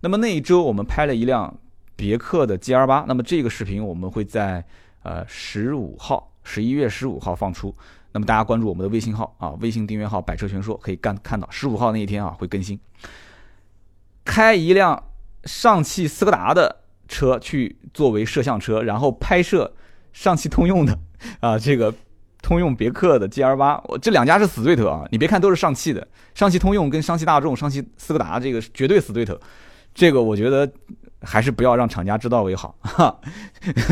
[0.00, 1.52] 那么那一周我们拍了一辆
[1.96, 3.04] 别克的 G R 八。
[3.08, 4.64] 那么这个视频我们会在
[5.02, 7.72] 呃十五号，十一月十五号放出。
[8.12, 12.78] 那么大家关注我们的微信号啊，微信订阅号“百车全说”可以干看到十五号那一天啊会更新。
[14.24, 15.00] 开一辆
[15.44, 19.72] 上汽斯柯达的车去作为摄像车，然后拍摄
[20.12, 20.98] 上汽通用的
[21.38, 21.94] 啊这个。
[22.42, 25.04] 通用别克的 G L 八，我这两家是死对头啊！
[25.12, 29.38] 你别看都是上汽的，上汽通用跟上汽大众、上汽斯柯达这个绝对死对头。
[29.92, 30.66] 这个我觉得
[31.22, 32.74] 还是不要让厂家知道为好。
[32.80, 33.20] 哈，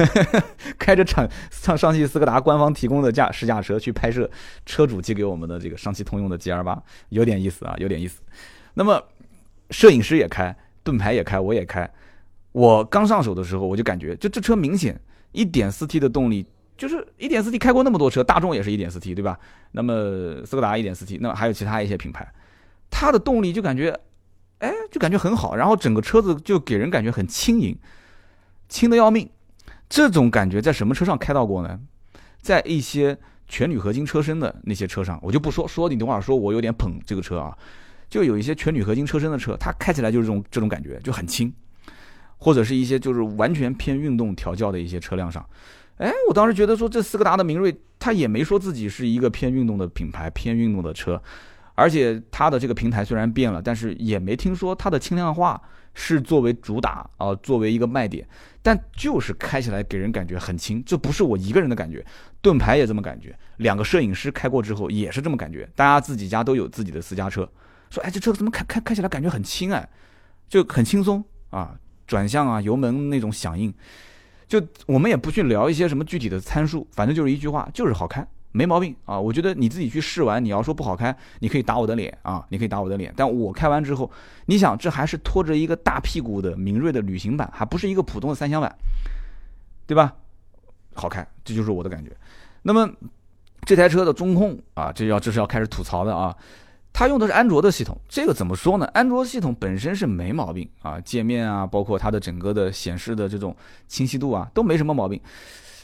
[0.78, 4.30] 开着厂上上汽斯柯达官方提供的驾试驾车去拍摄
[4.66, 8.20] 车主寄给我们的这个上汽通用的 G L 八，有点意思啊，有点意思。
[8.74, 9.02] 那么
[9.70, 11.90] 摄影师也开，盾牌也开，我也开。
[12.52, 15.00] 我刚上手的时候，我就感觉，就这车明显
[15.32, 16.46] 一点四 T 的动力。
[16.76, 19.36] 就是一点四 T 开过那么多车，大众也是一点四 T，对吧？
[19.72, 22.32] 那么斯柯达一点四 T，那还有其他一些品牌，
[22.88, 23.98] 它的动力就感觉，
[24.58, 27.78] 哎，就感觉很好，然后整个车子就给人感觉很轻盈，
[28.68, 29.28] 轻的要命。
[29.88, 31.80] 这种感觉在什么车上开到过呢？
[32.40, 33.16] 在一些
[33.46, 37.56] 全铝合金车身的那些车上，我就不说说，你等会儿说我有点捧这个车啊，
[38.10, 41.52] 就有一些全铝合金车身的车，它开起来就是这种这种感觉，就很轻，
[42.36, 45.44] 或者是一些就是完全偏运动调教的一些车辆上。
[45.96, 51.20] 哎，我当时觉得说这斯柯达的明锐，它也没说自己是一个偏运动的品牌，偏运动的车，
[51.78, 55.62] 而且它的这个平台虽然变了，但是也没听说它的轻量化
[55.94, 58.26] 是作为主打啊，作为一个卖点，
[58.60, 62.04] 但就是开起来给人感觉很轻，这不是我一个人的感觉，
[62.42, 67.48] 盾牌也这么感觉，两个摄影师开过之后也是这么感觉，大家自己家都有自己的私家车，
[67.90, 69.88] 说哎这车怎么开开开起来感觉很轻哎，
[70.48, 73.72] 就很轻松啊，转向啊油门那种响应。
[74.48, 79.18] 就我们也不去聊一些什么具体的参数，反正就是一句话，就是好开，没毛病啊。
[79.18, 83.12] 我觉得你自己去试完，你要说不好开，你可以打我的脸啊，你可以打我的脸。
[83.16, 84.10] 但我开完之后，
[84.46, 88.74] 你想这还是拖着一个大屁股的明锐的旅行版，还不是一个普通的三厢版，
[89.86, 90.14] 对吧？
[90.94, 92.10] 好开，这就是我的感觉。
[92.62, 92.90] 那么
[93.64, 96.36] 这台车的中控啊，这要这是要开始吐槽的啊。
[96.90, 98.86] 它用的是安卓的系统，这个怎么说呢？
[98.86, 103.54] 安卓系统本身是没毛病啊，界面啊，包括它的整个的显示的这种
[103.86, 105.20] 清晰度啊，都没什么毛病，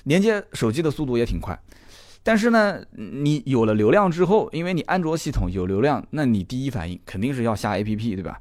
[0.04, 1.56] 连接手机的速度也挺快。
[2.24, 8.40] 但是呢，你有了流量之后，因为你安卓系统有流量，那你第一反应肯定是要下 APP，对吧？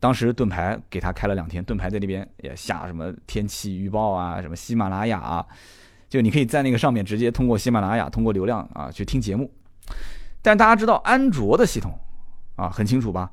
[0.00, 5.46] 当时盾牌给他开了两天，盾牌在那边也下什么天气预报啊，什么喜马拉雅啊，
[6.08, 9.48] 就你可以在那个上面直接通过喜马拉雅，通过流量啊去听节目。
[10.42, 11.96] 但大家知道安卓的系统，
[12.56, 13.30] 啊，很清楚吧？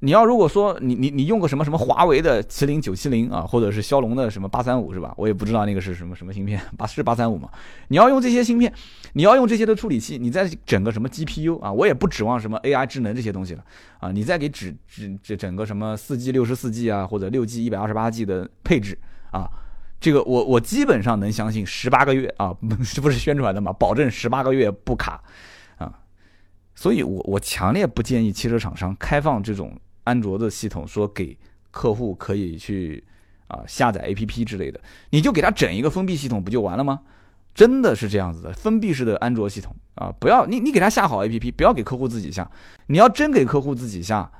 [0.00, 5.12] 你要如果说你你你用个什么什么华为的麒麟九七零啊，或者是骁龙的什么八三五是吧？
[5.16, 7.48] 我也不知道那个是什么什么芯片， 八是八三五嘛？
[7.88, 8.72] 你要用这些芯片，
[9.14, 13.64] 你要用这些的处理器，你再整个什么 GPU 啊，我也不指望什么 AI 智能这些东西了
[13.98, 18.96] 啊，你再给指指这整个什么四 G 六十四 G 啊，或者六 G 一百二十八 G 的配置
[19.32, 19.50] 啊，
[19.98, 22.54] 这个我我基本上能相信十八个月啊，
[22.94, 25.20] 这不是宣传的嘛，保证十八个月不卡
[25.76, 25.92] 啊。
[26.76, 29.76] 所以，我我强烈不建议汽车厂商开放这种
[30.08, 31.36] 安卓的系统，说给
[31.70, 33.04] 客户可以去
[33.46, 37.00] 啊下载 APP 之类的，你就给他整一个封闭系统不就完了吗？
[37.54, 42.48] 真的是这样子的，封闭式的安卓系统啊，不要你你给他下好 APP，不要给客户自己下。
[42.86, 44.30] 你要真给客户自己下，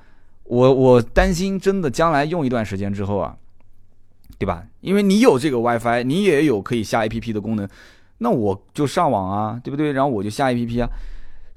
[0.45, 3.37] 我我担心真的将来用一段时间之后啊，
[4.39, 4.65] 对吧？
[4.81, 7.69] 因为你有这个 WiFi，你也有可以下 APP 的功能，
[8.19, 9.91] 那我就上网啊，对不对？
[9.93, 10.89] 然后我就下 APP 啊，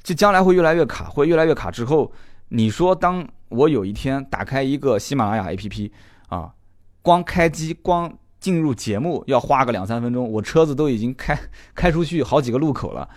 [0.01, 1.69] 这将来会越来越卡，会越来越卡。
[1.69, 2.11] 之后
[2.53, 5.91] 你说，当我有一天打开一个喜马拉雅 APP
[6.29, 6.53] 啊，
[7.01, 8.17] 光开机光。
[8.41, 11.39] 进入节目要花个两三分钟，我车子都已经开
[11.75, 13.07] 开出去好几个路口了，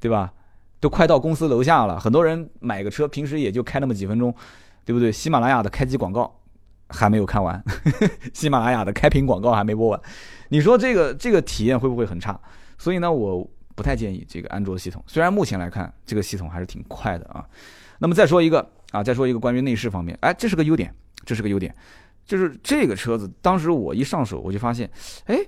[0.00, 0.32] 对吧？
[0.80, 2.00] 都快到公司楼下了。
[2.00, 4.34] 很多人买个车，平时也就开那么几分钟，
[4.86, 5.12] 对不对？
[5.12, 6.34] 喜马拉雅的开机广告
[6.88, 7.62] 还没有看完，
[8.32, 10.00] 喜马拉雅的开屏广告还没播完，
[10.48, 12.40] 你说这个这个体验会不会很差？
[12.78, 15.04] 所以呢，我不太建议这个安卓系统。
[15.06, 17.44] 虽然目前来看，这个系统还是挺快的啊。
[17.98, 21.74] 那么再说一个啊，再说一个关于内饰方面，哎，这是个优点，这是个优点。
[22.24, 24.90] 就是这个车子，当时我一上手，我就发现，
[25.26, 25.38] 哎，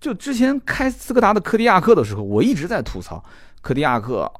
[0.00, 3.24] 就之前开斯柯达的柯迪亚克的时候，我一直在吐槽
[3.60, 4.30] 柯迪亚克。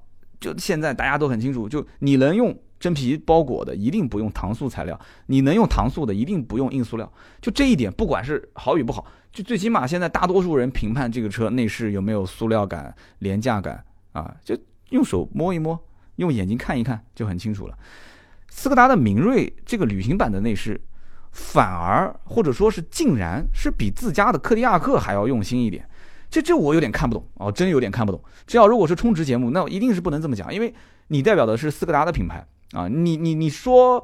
[0.41, 7.13] 就现在大家都很清楚，就你能用真皮包裹的，一定不用搪塑材料；你能用搪塑的，一定不用硬塑料。
[7.41, 14.57] 就这一点，不管是好与不好，就最起码现在大多数人评判这个车内饰有没有塑料感、廉价感啊，就
[14.91, 15.77] 用手摸一摸，
[16.17, 17.77] 用眼睛看一看就很清楚了。
[18.59, 20.81] 斯柯达的明锐这个旅行版的内饰。
[21.31, 25.87] 反而或者说是竟然是比自家的柯迪亚克还要用心一点，
[26.31, 28.21] 这这我有点看不懂哦，真有点看不懂。
[28.47, 30.75] 这要如果是充值节目，那一定是不能这么讲，因为
[31.09, 34.03] 你代表的是斯柯达的品牌啊，你你你说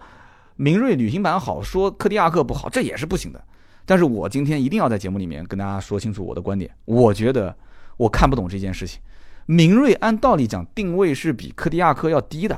[0.56, 3.42] 明锐旅行版好，说柯迪亚克不好，这也是不行的。
[3.86, 7.56] 但是我今天一定要在节目里面跟大家说清楚我的观点，我觉得
[7.96, 9.00] 我看不懂这件事情。
[9.46, 12.56] 明锐按道理讲定位是比柯迪亚克要低的。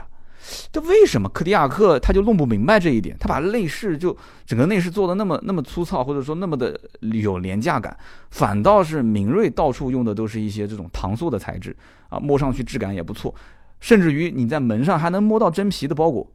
[0.70, 3.16] 这为什么柯迪亚克他就弄不明白这一点？
[3.18, 7.96] 他把内饰就整个内饰做的那么那么粗糙，或者说那么的有廉价感，
[8.30, 11.76] 反倒是明锐到处用的都是一些这种搪塑的材质
[12.08, 13.34] 啊，摸上去质感也不错，
[13.80, 16.30] 甚至于你在门上还能摸到真皮的包裹，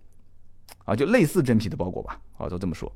[0.84, 2.92] 啊，就类似真皮的包裹吧，啊，都这么说。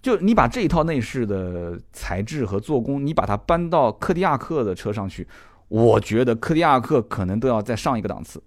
[0.00, 5.26] 就你把这一套内饰的材质和做工，你把它搬到柯迪亚克的车上去，
[5.66, 8.40] 我觉得柯迪亚克可能都要再上一个档次。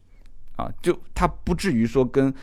[0.60, 2.34] 啊，就它不至于说跟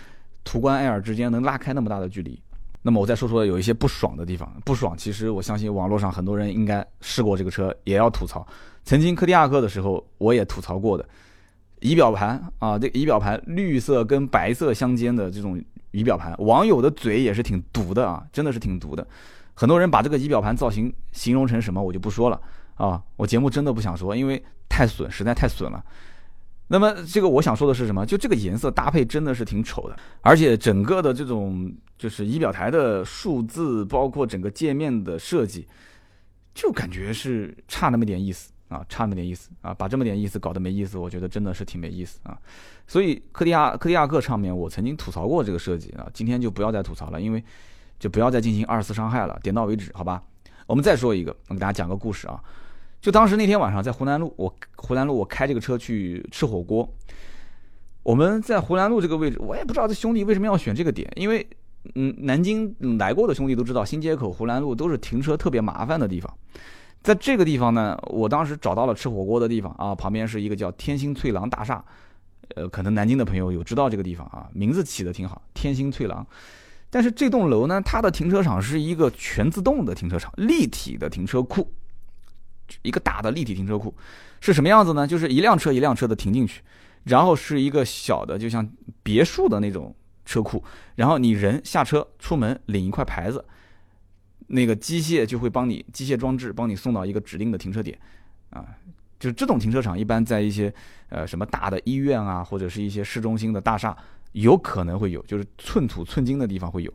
[0.42, 2.40] 途观 L 之间能拉开那么大的距离。
[2.81, 4.50] 那么我再说说有一些不爽的地方。
[4.64, 8.46] 不爽，其实我相信网络上很多人应该试过这个车，也要吐槽。
[8.85, 11.07] 曾经柯迪亚克的时候，我也吐槽过的。
[11.81, 19.07] 仪表盘啊，这仪表盘绿色跟白色相间的这种仪表盘，网友的嘴也是挺毒的啊，真的是挺毒的。
[19.52, 22.40] 很多人把这个仪表盘造型形容成什么，我就不说了
[22.76, 23.02] 啊。
[23.16, 25.85] 我节目真的不想说，因为太损，实在太损了。
[26.68, 28.05] 那么这个我想说的是什么？
[28.05, 35.66] 就这个颜色搭配真的是挺丑的，而且整个的这种就是仪表台的数字，包括整个界面的设计，
[36.55, 42.37] 就感觉是差那么点意思啊，差那么点意思啊，把这么点意思搞得没意思，我觉得真的是挺没意思啊。
[42.87, 47.42] 所以柯迪亚柯迪亚克上面我曾经吐槽过这个设计啊，今天就不要再吐槽了，因为
[47.98, 50.20] 就不要再进行二次伤害了，点到为止，好吧？
[50.66, 52.42] 我们再说一个，我给大家讲个故事啊。
[53.07, 56.92] 就当时那天晚上在湖南路，我湖南路我开这个车去吃火锅。
[58.03, 61.47] 我们在湖南路这个位置，我也不知道这兄弟为什么要选这个点，因为
[61.95, 66.37] 嗯，南京来过的兄弟都知道，新街口、湖南路都是停车特别麻烦的地方。
[67.01, 71.85] 在这个地方呢，我当时找到了吃火锅的地方啊，旁边是一个叫天星翠廊大厦，
[72.57, 76.27] 呃，可能南京的朋友有知道这个地方啊，名字起的挺好，天星翠廊。
[76.90, 81.71] 但是这栋楼呢，它的停车场是一个全自动的停车场，立体的停车库。
[82.83, 83.94] 一个大的立体停车库
[84.40, 85.07] 是什么样子呢？
[85.07, 86.62] 就是一辆车一辆车的停进去，
[87.05, 88.68] 然后是一个小的，就像
[89.02, 90.62] 别墅的那种车库，
[90.94, 93.44] 然后你人下车出门领一块牌子，
[94.48, 97.98] 那个机械就会帮你机械装置帮你送到一个指定的停车点，
[98.50, 98.64] 啊，
[99.18, 100.72] 就是这种停车场一般在一些
[101.09, 103.96] 呃什么大的医院啊，或者是一些市中心的大厦
[104.33, 106.92] 有可能会有，就是寸土寸金的地方会有。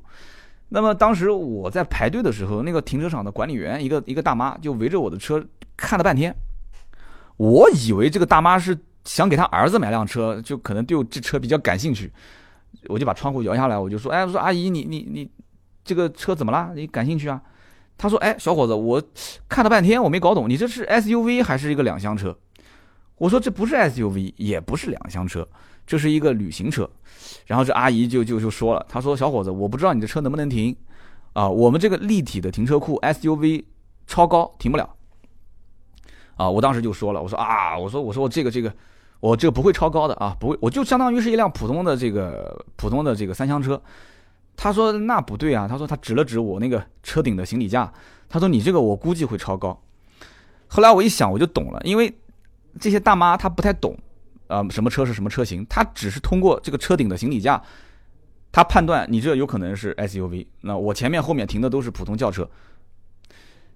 [0.74, 6.34] 那么当时我在排队的时候，那个停车场的管理员一个一个大妈就围着我的车看了半天，
[7.36, 12.10] 我以为这个大妈是想给她儿子买辆车，就可能对我这车比较感兴趣，
[12.88, 15.30] 我就把窗户摇下来，我就说：“哎，我说阿姨，你你你
[15.84, 16.72] 这个车怎么啦？
[16.74, 17.42] 你感兴趣啊？”
[17.98, 19.04] 他说：“哎，小伙子，我
[19.50, 22.38] 看了半天，我没搞懂，你这是 SUV 还是一个两厢车？”
[23.20, 25.46] 我说：“这不是 SUV，也不是两厢车，
[25.92, 26.90] 这是一个旅行车。”
[27.46, 30.74] 然后这阿姨就就就说了，她说：“小伙子，我不知道你的车能不能停，
[31.34, 33.66] 啊，我们这个立体的停车库 SUV
[34.08, 34.90] 超高停不了。”
[36.38, 38.74] 啊，我当时就说了，我说啊，我说我说我这个这个，
[39.20, 43.80] 我这个不会超高的啊，不会，我就相当于是一辆普通的这个普通的这个三厢车。
[44.56, 47.92] 他说那不对啊，他说他指了指我那个车顶的行李架，
[48.30, 49.78] 他说你这个我估计会超高。
[50.68, 52.14] 后来我一想，我就懂了，因为
[52.80, 53.98] 这些大妈她不太懂
[54.52, 57.62] 啊，什么车是什么车型，它只是通过这个车顶的行李架，
[58.52, 60.46] 它判断你这有可能是 SUV。
[60.60, 62.50] 那我前面后面停的都是普通轿车。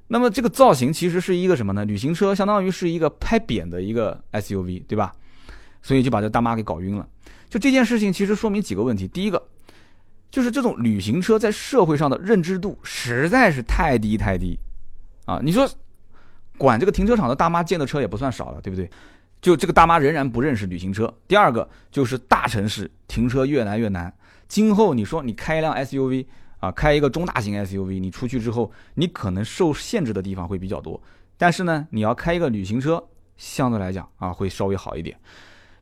[0.07, 1.85] 那么这个造型其实是一个什么呢？
[1.85, 5.13] 旅行车相当于是一个拍扁的一个 SUV，对吧？
[5.81, 7.07] 所以就把这大妈给搞晕了。
[7.49, 9.07] 就这件事情其实说明几个问题。
[9.07, 9.41] 第一个，
[10.29, 14.59] 就是这种旅行车在社会上的认知度实在是太低太低
[15.25, 15.39] 啊！
[15.41, 15.67] 你说
[16.57, 18.89] 管这个停车场的大妈见的车也不算少了，对不对？
[19.41, 21.13] 就这个大妈仍然不认识旅行车。
[21.27, 24.13] 第二个就是大城市停车越来越难，
[24.47, 26.25] 今后你说你开一辆 SUV。
[26.61, 30.99] 啊，开一个中大型 SUV，你出去之后，你可能受限制的地方会比较多。
[31.37, 33.03] 但是呢，你要开一个旅行车，
[33.37, 35.15] 相对来讲啊，会稍微好一点。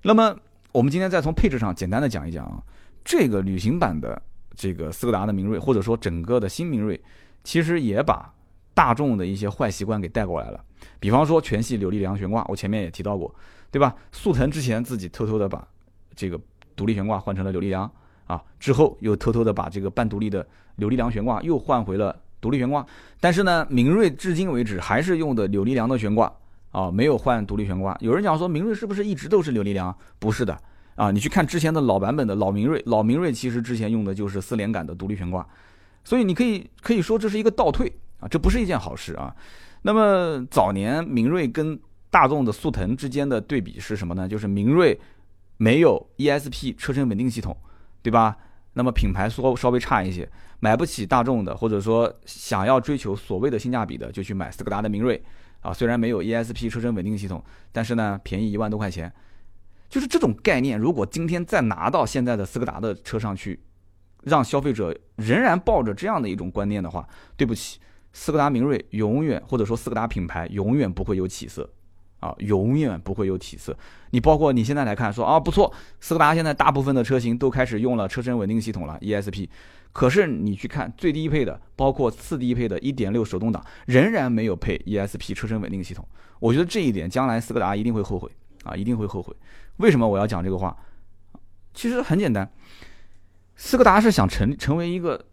[0.01, 0.35] 那么，
[0.73, 2.61] 我们今天再从配置上简单的讲一讲啊，
[3.05, 4.19] 这个旅行版的
[4.55, 6.99] 这个斯柯达的明锐，或者说整个的新明锐，
[7.45, 8.33] 其实也把
[8.73, 10.65] 大众的一些坏习惯给带过来了。
[10.99, 13.33] 比方说全系扭力梁悬挂，我前面也提到过，
[13.71, 13.95] 对吧？
[14.11, 15.67] 速腾之前自己偷偷的把
[16.15, 16.39] 这个
[16.75, 17.89] 独立悬挂换成了扭力梁。
[18.25, 22.83] 啊，之后又偷偷的把这个半独立的扭力梁悬挂又换回了独立悬挂，
[23.19, 26.31] 但是呢，明锐至今为止还是用的扭力梁的悬挂
[26.71, 27.95] 啊，没有换独立悬挂。
[27.99, 29.93] 有人讲说明锐是不是一直都是扭力梁？
[30.19, 30.57] 不是的
[30.95, 35.45] 啊，你去看之前的老版本的老明锐，老明锐其实之前用的就是四连杆的独立悬挂，
[36.05, 39.35] 所以你可以可以说这是一个倒退啊，这不是一件好事啊。
[39.83, 44.27] 那么早年明锐跟大众的速腾之间的对比是什么呢？
[44.27, 44.99] 就是明锐
[45.57, 47.55] 没有 ESP 车身稳定系统。
[48.03, 48.37] 对吧？
[48.73, 55.23] 那么品牌稍稍微差一些，买不起大众的，或者说想要追求所谓的性价比的，就去买斯柯达的明锐
[55.61, 55.71] 啊。
[55.71, 57.41] 虽然没有 ESP 车身稳定系统，
[57.71, 59.09] 但是呢，便宜一万多块钱。
[59.87, 63.61] 就是这种概念，如果今天再拿到现在的斯柯达的车上去，
[64.23, 67.79] 让消费者仍然抱着这样的一种观念的话，对不起，
[68.13, 71.69] 斯柯达明锐永远或者说斯柯达品牌永远不会有起色。
[72.19, 73.77] 啊，永远不会有起色。
[74.11, 79.49] 你包括你现在来看，说啊不错，斯柯达现在大部分的车型都开始用了车身稳定系统了 ESP。
[79.91, 86.07] 可是你去看最低配的，包括次低配的1.6手动挡，仍然没有配 ESP 车身稳定系统。
[86.39, 88.31] 我觉得这一点将来斯柯达一定会后悔
[88.63, 89.35] 啊，一定会后悔。
[89.77, 90.73] 为什么我要讲这个话？
[91.73, 92.49] 其实很简单，
[93.57, 95.25] 斯柯达是想成成为一个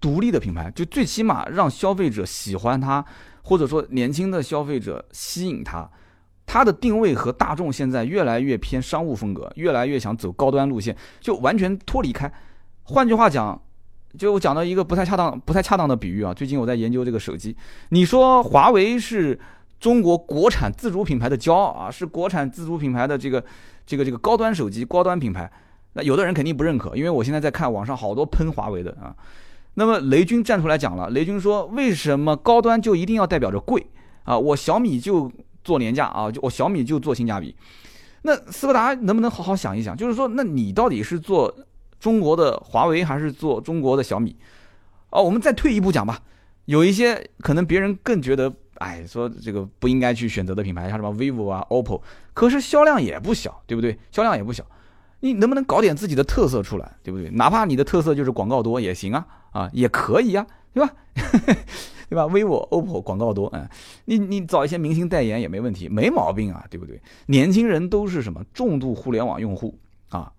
[0.00, 3.04] 独立的品牌，就最起码让消费者喜欢它，
[3.42, 5.88] 或者说年轻的消费者吸引它。
[6.46, 12.32] 它的定位和大众现在越来越偏商务风格，越来越想走高端路线，就完全脱离开。
[12.84, 13.60] 换句话讲，
[14.16, 16.32] 就我讲到一个不太恰当、不太恰当的比喻啊。
[16.32, 17.54] 最近我在研究这个手机，
[17.90, 19.38] 你说华为是
[19.78, 23.44] 中国国产自主品牌的骄傲啊，是国产自主品牌的这个
[23.84, 25.52] 这个这个高端手机、高端品牌。
[25.92, 29.14] 那有的人肯定不认可，因为我现在在看网上好多喷华为的啊。
[29.78, 33.86] 那么雷军站出来讲了，雷军说：“为什么高端就一定要代表着贵
[34.24, 34.38] 啊？
[34.38, 35.32] 我小米就。”
[35.64, 37.54] 做廉价啊，就我小米就做性价比，
[38.22, 39.94] 那斯柯达能不能好好想一想？
[39.94, 41.54] 就是说，那你到底是做
[42.00, 44.34] 中国的华为还是做中国的小米？
[45.10, 46.22] 哦，我们再退一步讲吧，
[46.64, 52.00] 有一些可能别人更觉得，哎，说这个不应该去选择的品牌，像什么 vivo 啊、OPPO，
[52.32, 53.98] 可是销量也不小，对不对？
[54.10, 54.64] 销量也不小，
[55.20, 57.28] 你能不能搞点自己的特色出来，对不对？
[57.30, 60.92] 哪怕你的特色就是广告多也行啊，啊，也可以呀，对吧？
[62.08, 63.68] 对吧？vivo、OPPO 广告多，嗯，
[64.06, 67.00] 你你找一些明星代言也没问题，没毛病啊，对不对？
[67.26, 69.78] 年轻人都是什么重度互联网用户
[70.08, 70.32] 啊？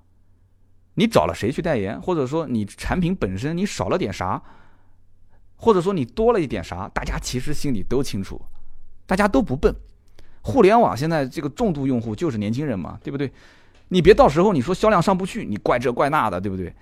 [0.96, 2.02] 你找了谁去代言？
[2.02, 4.42] 或者说你产品本身你少了点啥？
[5.58, 6.89] 或者说你多了一点啥？
[6.94, 8.42] 大家其实心里都清楚，
[9.06, 9.76] 大家都不笨。
[10.42, 13.32] 互联网现在这个重度用户就是年轻人嘛，对不对？
[13.89, 16.73] 你别到时候你说销量上不去，你怪这怪那的，对不对？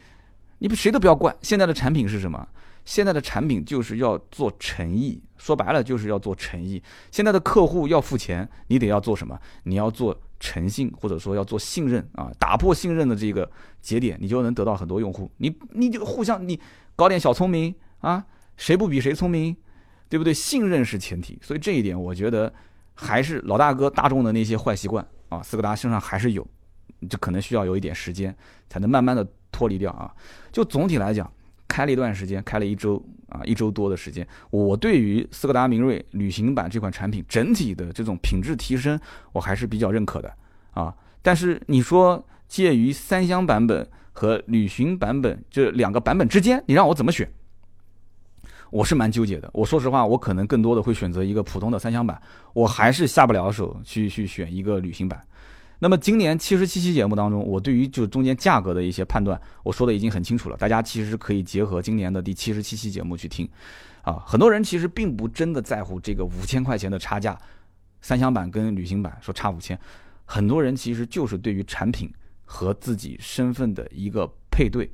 [0.59, 1.35] 你不谁都不要怪。
[1.41, 2.47] 现在的产品是什么？
[2.85, 6.81] 现在的产品就是要做诚意，说白了就是要做诚意。
[7.11, 9.37] 现在的客户要付钱，你得要做什么？
[9.63, 12.31] 你要做诚信，或者说要做信任啊！
[12.39, 13.49] 打破信任的这个
[13.81, 15.29] 节点，你就能得到很多用户。
[15.37, 16.57] 你你就互相你
[16.95, 19.55] 搞点小聪明啊，谁不比谁聪明，
[20.07, 20.33] 对不对？
[20.33, 22.53] 信任是前提，所以这一点我觉得
[22.93, 26.47] 还是老大哥大众的那些坏习惯啊，斯柯达身上还是有，
[27.09, 28.35] 就可能需要有一点时间
[28.69, 30.13] 才能慢慢的脱离掉啊。
[30.51, 31.29] 就总体来讲。
[31.69, 34.25] 开了一段时间，开了一周啊，一周多的时间。
[34.49, 38.97] 我对于斯柯达明锐旅行版这款产品整体的这种品质提升，
[39.33, 40.33] 我还是比较认可的
[40.71, 40.95] 啊。
[41.21, 47.29] 但是你说介于三厢版本和旅行版本这两个版本之间，你让我怎么选？
[48.71, 49.49] 我是蛮纠结的。
[49.53, 52.19] 我说实话，我可能更多的会选择一个普通的三厢版，
[52.53, 55.21] 我还是下不了手去去选一个旅行版。
[55.79, 60.57] 那么今年七十七期节目当中，我对于就中间价格的一些判断，我说的已经很清楚了。
[60.57, 63.47] 大家其实可以结合今年的第七十七期节目去听，
[64.01, 67.37] 啊，很多人其实并不真的在乎这个五千块钱的差价，
[68.01, 69.79] 三厢版跟旅行版说差五千，
[70.25, 72.11] 很多人其实就是对于产品
[72.43, 74.89] 和自己身份的一个配对，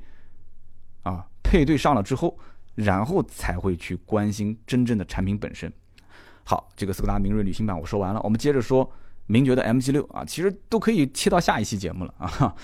[1.02, 2.38] 啊，配对上了之后，
[2.74, 5.72] 然后才会去关心真正的产品本身。
[6.44, 8.92] 好，这个斯柯达明锐旅行版我说完了，我们接着说
[9.26, 12.54] 名爵的 MG 六啊，其实都可以切到下一期节目了啊，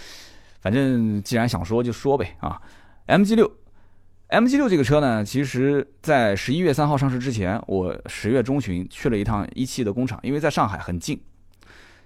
[0.61, 2.61] 反正既然想说就说呗啊
[3.07, 3.51] ，MG 六。
[4.33, 11.21] M G 六这个车呢，其实，在十一月三号上市之前，我十月中旬去了一趟一汽的工厂，因为在上海很近。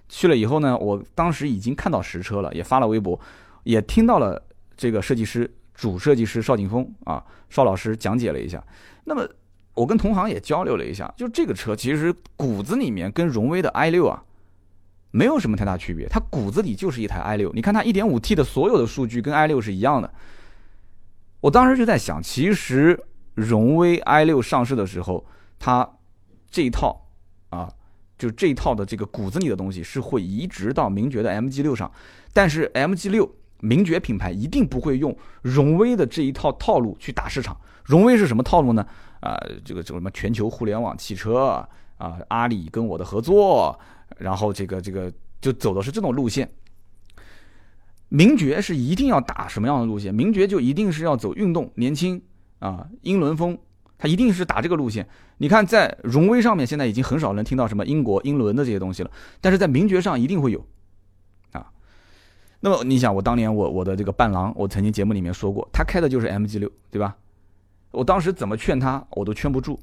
[0.09, 3.19] 去了以后呢，我当时已经看到实车了，也发了微博，
[3.61, 4.43] 也听到了
[4.75, 8.63] 这个设计师主设计师邵景峰啊，邵老师讲解了一下。
[9.03, 9.23] 那么
[9.75, 14.23] 我跟同行也交流了一下，就这个车其实骨子里面跟荣威的 i 六啊，
[15.15, 17.49] 没有什么太大区别，它骨子里就是一台 i 六。
[17.53, 20.13] 你看它一点五 T 的所有的数据跟 i 六是一样的。
[21.39, 23.01] 我当时就在想，其实
[23.33, 25.25] 荣威 i 六上市的时候，
[25.57, 25.89] 它
[26.51, 27.07] 这一套
[27.49, 27.71] 啊，
[28.17, 31.89] 就这一套的这个骨子里的东西是会移植到名爵的 MG 六上，
[32.33, 33.29] 但是 MG 六
[33.61, 37.55] 名爵品牌一定不会用荣威的这一套套路去打市场。
[37.85, 38.85] 荣威是什么套路呢？
[39.21, 41.65] 啊，这个这个什么全球互联网汽车
[41.97, 43.79] 啊，阿里跟我的合作，
[44.17, 46.49] 然后这个这个就走的是这种路线。
[48.09, 50.13] 名爵是一定要打什么样的路线？
[50.13, 52.21] 名爵就一定是要走运动、年轻
[52.59, 53.57] 啊，英伦风，
[53.97, 55.07] 它一定是打这个路线。
[55.37, 60.65] 你看，在荣威上面现在已经很少能听到什么英国英伦的这些东西了，但是在名爵上一定会有
[61.51, 61.69] 啊。
[62.61, 67.17] 那么你想，我当年我我的这个伴郎，我曾经节目里面说过，他开的就是 MG 六，对吧？
[67.91, 69.79] 我当时怎么劝他，我都劝不住，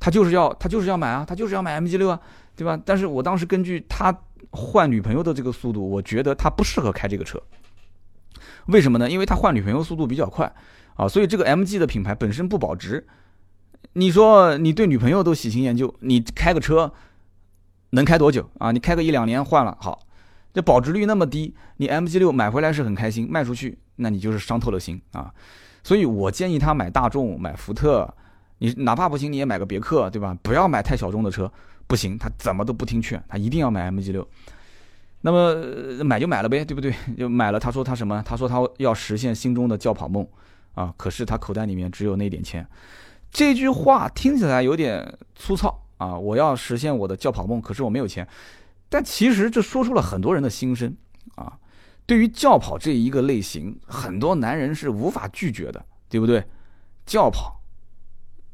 [0.00, 2.18] 他就是要他就是要买啊，他就是要买 MG 六啊，
[2.56, 2.76] 对吧？
[2.84, 4.12] 但是我当时根据他。
[4.52, 7.40] 换女朋友的这个速度，我觉得他不适合开这个车。
[8.66, 9.08] 为什么呢？
[9.08, 10.52] 因为他换女朋友速度比较快
[10.96, 13.06] 啊，所以这个 MG 的品牌本身不保值。
[13.92, 16.92] 你说你对女朋友都喜新厌旧，你开个车
[17.90, 18.72] 能开多久啊？
[18.72, 20.00] 你开个一两年换了，好，
[20.52, 25.32] 这保值率那么低，你 MG 六买回来是很开心，卖出去那你就是伤透了心啊。
[25.84, 28.12] 所以我建议他买大众、买福特，
[28.60, 30.36] 你哪怕不行你也买个别克，对吧？
[30.42, 31.50] 不要买太小众的车。
[31.86, 34.26] 不行，他怎么都不听劝，他一定要买 MG 六。
[35.22, 36.94] 那么买就买了呗，对不对？
[37.18, 37.58] 就买了。
[37.58, 38.22] 他说他什么？
[38.24, 40.26] 他说他要实现心中的轿跑梦
[40.74, 40.94] 啊！
[40.96, 42.66] 可是他口袋里面只有那点钱。
[43.30, 46.16] 这句话听起来有点粗糙啊！
[46.16, 48.26] 我要实现我的轿跑梦，可是我没有钱。
[48.88, 50.96] 但其实这说出了很多人的心声
[51.34, 51.58] 啊！
[52.06, 56.44] 对于轿跑这一个类型，很多男人是无法拒绝的，对不对？
[57.04, 57.59] 轿跑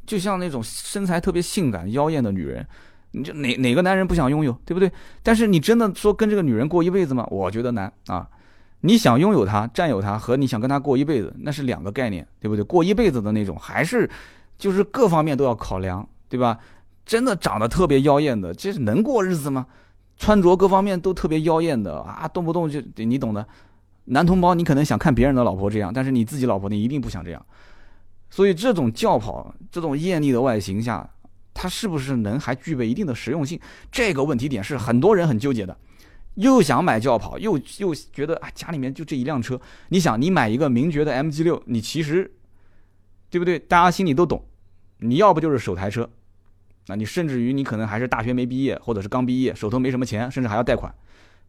[0.06, 2.66] 就像那种身材特别性感、妖艳的女人。
[3.12, 4.92] 你就哪哪个男人不想拥有，对不对？
[5.22, 7.26] 但是你真的说跟这个女人过一辈子吗？
[7.30, 8.28] 我觉得难啊！
[8.80, 12.62] 你想拥有她、占有她，和你想跟她过一辈子，那是两个概念，对不对？
[12.62, 14.10] 过一辈子的那种，还是
[14.58, 16.58] 就是各方面都要考量，对吧？
[17.06, 19.64] 真的长得特别妖艳的，这是能过日子吗？
[20.18, 23.46] 穿着各方面都特别妖艳的啊，动不动就你懂的。
[24.06, 27.46] 男同胞，你可能想看别人的老婆这样，但是你自己老婆你一定不想这样。
[28.30, 31.08] 所以这种轿跑、这种艳丽的外形下。
[31.58, 33.58] 它是不是能还具备一定的实用性？
[33.90, 35.74] 这个问题点是很多人很纠结的，
[36.34, 39.58] 又想买轿跑，又又觉得啊家里面就这一辆车。
[39.88, 42.30] 你想，你买一个名爵的 MG 六，你其实，
[43.30, 43.58] 对不对？
[43.58, 44.44] 大家心里都懂，
[44.98, 46.10] 你要不就是首台车，
[46.88, 50.94] 那你甚至于你可能还是大学没毕业，或者是刚毕业，手头没什么钱，甚至还要贷款。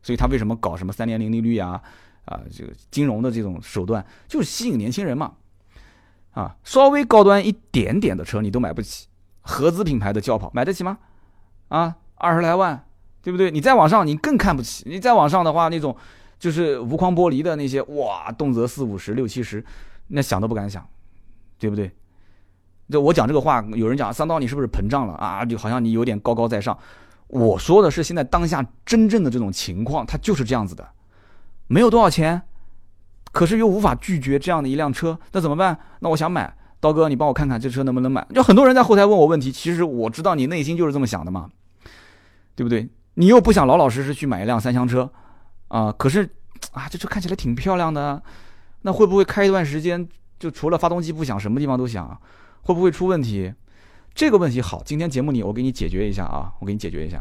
[0.02, 1.82] 所以他为什么搞什么三年零利率啊？
[2.24, 5.34] 啊，这个金融的这种手段，就是吸引年轻人嘛。
[6.38, 9.08] 啊，稍微高端一点点的车你都买不起。
[9.42, 11.00] 合资品牌的轿跑买得起吗？
[11.70, 12.86] 啊，二十来万，
[13.24, 13.50] 对不对？
[13.50, 14.84] 你再往上，你更看不起。
[14.86, 15.96] 你再往上的话，那种
[16.38, 19.66] 就是无框玻璃的那些，哇，动辄四五十、六七十，
[20.10, 20.88] 那想都不敢想，
[21.58, 21.92] 对不对？
[22.92, 25.44] 就我讲这个话，有人讲三刀你是不是膨胀了啊？
[25.44, 26.78] 就好像你有点高高在上。
[27.28, 30.88] 我说的是现在当下真正的这种情况，它就是这样子的，
[31.68, 32.42] 没有多少钱，
[33.32, 35.78] 可是又无法拒绝这样的一辆车，那怎么办？
[36.00, 36.56] 那我想买。
[36.80, 38.24] 刀哥，你帮我看看这车能不能买？
[38.36, 41.50] 就很多人在后台问我问题，其实我知道你内心就是这么想的嘛，
[42.56, 42.88] 对不对？
[43.16, 45.12] 你又不想老老实实去买一辆三厢车，
[45.70, 46.30] 啊，可是
[46.74, 48.22] 啊，这车看起来挺漂亮的，
[48.84, 50.08] 那会不会开一段时间
[50.38, 52.16] 就除了发动机不响，什么地方都响？
[52.62, 53.52] 会不会出问题？
[54.14, 57.20] 这个问题好，今天节目里我给你解决一下啊，我给你解决一下。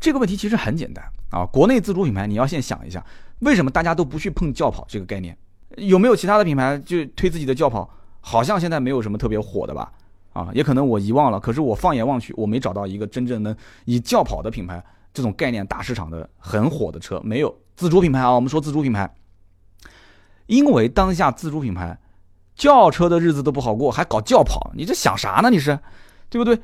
[0.00, 3.04] 这个问题其实很简单啊，国内自主品牌你要先想一下，
[3.38, 5.38] 为什么大家都不去碰轿跑这个概念？
[5.76, 7.88] 有没有其他的品牌就推自己的轿跑？
[8.20, 9.92] 好像现在没有什么特别火的吧，
[10.32, 11.38] 啊，也可能我遗忘了。
[11.38, 13.54] 可是我放眼望去，我没找到一个真正能
[13.84, 18.30] 以轿跑的品牌这种概念打市场的很火的车，没有自主品牌啊。
[18.30, 19.08] 我们说自主品牌，
[20.46, 21.96] 因为当下自主品牌
[22.56, 25.48] 轿车的日子都不好过，还搞轿跑，你这想啥呢？
[25.48, 25.78] 你是，
[26.28, 26.58] 对不对？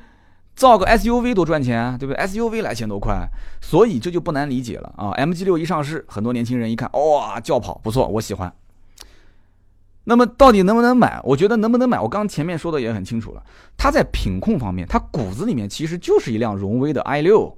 [0.55, 3.27] 造个 SUV 多赚钱，对不对？SUV 来钱多快，
[3.61, 5.11] 所以这就不难理解了啊。
[5.13, 8.53] MG6 一上市，很多年轻人一看，哇，轿跑不错，我喜欢。
[10.05, 11.19] 那么到底能不能买？
[11.23, 13.41] 我觉得能不能买，我刚前面说的也很清楚了。
[13.77, 17.53] 它在品控方面，它骨子里面其实就是一辆荣威的 i6。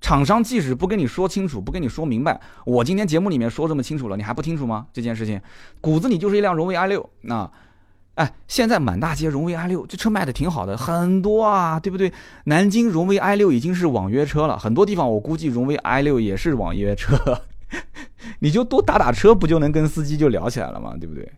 [0.00, 4.86] 厂商即使不跟你说清楚，不跟你说明白，我今天节目里面说这么清楚了，你还不清楚吗？
[4.92, 5.40] 这件事情
[5.80, 7.06] 骨子里就是一辆荣威 i6。
[7.20, 7.50] 那，
[8.14, 12.10] 哎，现在满大街荣威 i6，这车卖的挺好的，很多啊，对不对？
[12.44, 17.42] 南京荣威 i6 已经是网约车了，很多地方我估计荣威 i6 也是网约车。
[18.40, 20.96] 你就多打打车，不就能跟司机就聊起来了吗？
[20.98, 21.32] 对不对？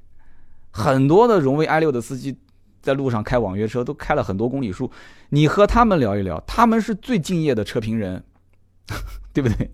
[0.70, 2.34] 很多的荣威 i 六的司机
[2.80, 4.90] 在路上开网约车，都开了很多公里数。
[5.28, 8.24] 你和他们聊一聊，他们是最敬业的车评人，
[9.34, 9.70] 对不对？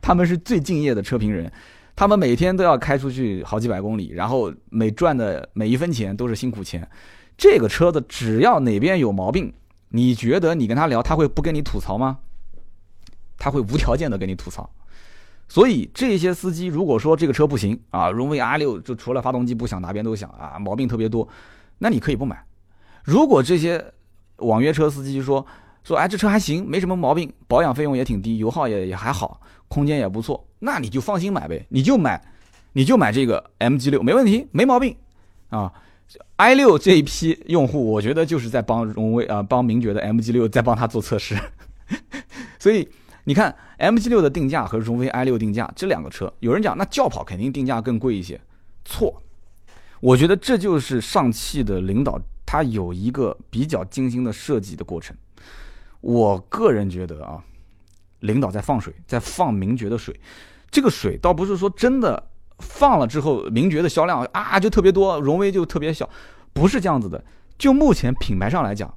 [0.00, 1.50] 他们是最敬业的车评人，
[1.96, 6.86] 他们每天都要开出去好几百公里，然后每赚的每一分钱都是辛苦钱。
[7.38, 9.52] 这个车子只要哪边有毛病，
[9.88, 12.18] 你觉得你跟他聊，他会不跟你吐槽吗？
[13.38, 14.70] 他会无条件的跟你吐槽。
[15.52, 21.28] 所以这些司机如果说这个车不行啊，荣威 R 六就除了发动机不响，哪边都响啊，毛病特别多，
[21.76, 22.42] 那你可以不买。
[23.04, 23.84] 如果这些
[24.36, 25.44] 网约车司机说
[25.84, 32.18] 说，哎，这车还行，没什么毛病，保养费用也挺低，油耗也也还好，空间也不错，那你就放心买呗，你就买，
[32.72, 34.96] 你就买这个 MG 六，没问题，没毛病
[35.50, 35.70] 啊。
[36.36, 41.38] i 六这一批用户，我觉得就是在帮荣威啊，帮名爵的 MG 六在帮他做测试，
[42.58, 42.88] 所以。
[43.24, 48.40] 你看，MG 六的定价和荣威 i 六定价这两个车，有人讲那轿跑肯定定价更贵一些，
[48.84, 49.22] 错。
[50.00, 55.16] 我觉得这就是上汽的领导他有一个比较精心的设计的过程。
[56.00, 57.40] 我个人觉得啊，
[58.18, 60.18] 领导在放水，在放名爵的水。
[60.68, 66.10] 这个水倒不是说真的放了之后，名爵的销量啊就特别多，荣威就特别小，
[66.52, 67.24] 不是这样子的。
[67.56, 68.92] 就目前品牌上来讲，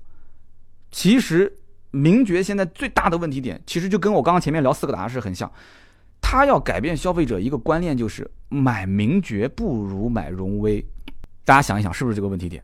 [0.89, 1.59] 其实。
[1.95, 5.49] 名爵现在最大的问题点，其实就跟我刚刚前面聊斯柯达是很像，
[6.19, 10.85] 他要改变消费者一个观念，就是买名爵不如买荣威。
[11.45, 12.61] 大家想一想，是不是这个问题点？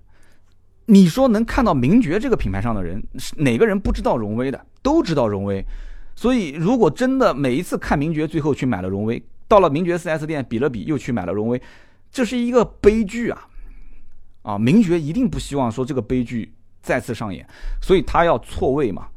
[0.88, 4.66] 你说能看到名爵这个品牌上的人，是哪个人不知道荣威的？
[4.82, 5.64] 都知道荣威。
[6.16, 11.62] 所以，如果真的每一次看名爵，最后去买了荣威，到了名爵 4S 店比了比，又去买了荣威，
[12.12, 13.48] 这是一个悲剧啊！
[14.42, 17.48] 啊，名爵一定不希望说这个悲剧再次上演，
[17.82, 19.08] 所以他要错位嘛。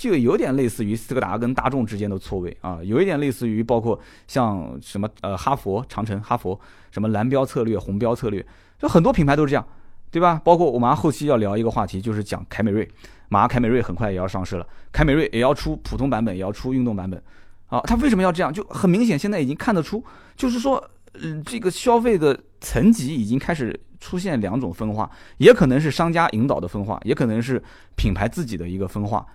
[0.00, 6.58] 就有点类似于斯柯达跟大众之间的错位啊，有一点类似于包括像什么呃哈佛、长城、哈佛
[6.90, 8.42] 什么蓝标策略、红标策略，
[8.78, 9.66] 就很多品牌都是这样，
[10.10, 10.40] 对吧？
[10.42, 12.88] 包括我们后期要聊一个话题，就是讲凯美瑞，
[13.28, 17.22] 马上凯美瑞很快也要上市了，凯美瑞也要出普通版本，也要出运动版本，
[17.66, 18.50] 啊，它为什么要这样？
[18.50, 20.02] 就很明显，现在已经看得出，
[20.34, 20.82] 就是说，
[21.12, 27.62] 嗯，这个消费的层级已经开始出现两种分化，也可能是商家引导的分化，也可能是
[27.96, 29.26] 品牌自己的一个分化。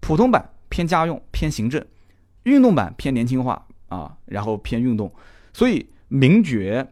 [0.00, 1.84] 普通版偏家用偏行政，
[2.44, 5.12] 运动版偏年轻化啊，然后偏运动，
[5.52, 6.86] 所以名爵，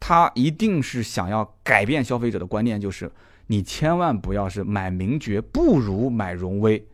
[0.00, 3.10] 它一定是想要改变消费者的观念，就是
[3.48, 6.86] 你千万不要是买名爵不如买荣威，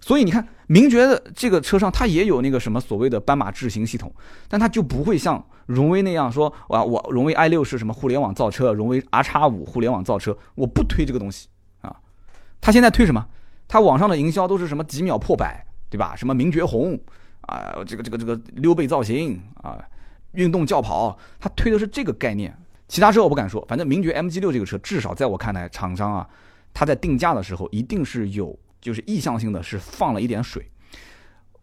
[0.00, 4.14] 所以你看名爵的这个车上它也有那个什么所谓的斑马智行系统，
[4.48, 11.48] 但它就不会像荣威那样说，啊我荣威 i 六是什么互联网造车，荣威 R 叉五互联网造车，我不推这个东西
[11.80, 11.96] 啊，
[12.60, 13.26] 它现在推什么？
[13.74, 16.14] 它网上的营销都是什么几秒破百，对吧？
[16.14, 16.96] 什么名爵红
[17.40, 19.76] 啊，这个这个这个溜背造型啊，
[20.30, 22.56] 运动轿跑，它推的是这个概念。
[22.86, 26.24] 其他车我不敢说，反正名爵 MG 六这个车，至少在我看来，厂商啊，
[26.72, 30.70] 它在定价的时候一定是有，就是意向性的是放了一点水。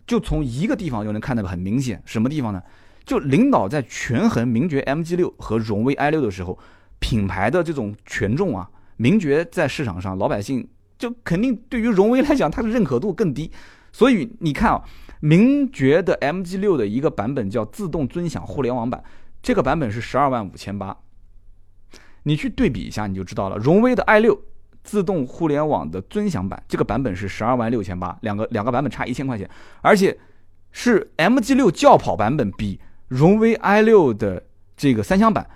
[0.05, 2.61] 就从一个地方就能看得很明显，什么地方呢？
[3.05, 6.59] 就领导在权衡名爵 MG 六和荣威 i 六的时候，
[6.99, 10.67] 品牌的这种权重啊，名爵在市场上老百姓。
[11.01, 13.51] 就肯定对于荣威来讲，它的认可度更低，
[13.91, 14.83] 所以你看啊，
[15.19, 19.03] 名爵的 MG 六的一个版本叫自动尊享互联网版，
[19.41, 20.95] 这个版本是十二万五千八，
[22.21, 23.57] 你去对比一下你就知道了。
[23.57, 24.39] 荣威的 i 六
[24.83, 29.49] 自动互联网的尊享版，这个版本是十二万六千八，两个两个版本差一千块钱，
[29.81, 30.15] 而且
[30.71, 34.43] 是 MG 六轿跑版本比荣威 i 六的
[34.77, 35.49] 这个三厢版。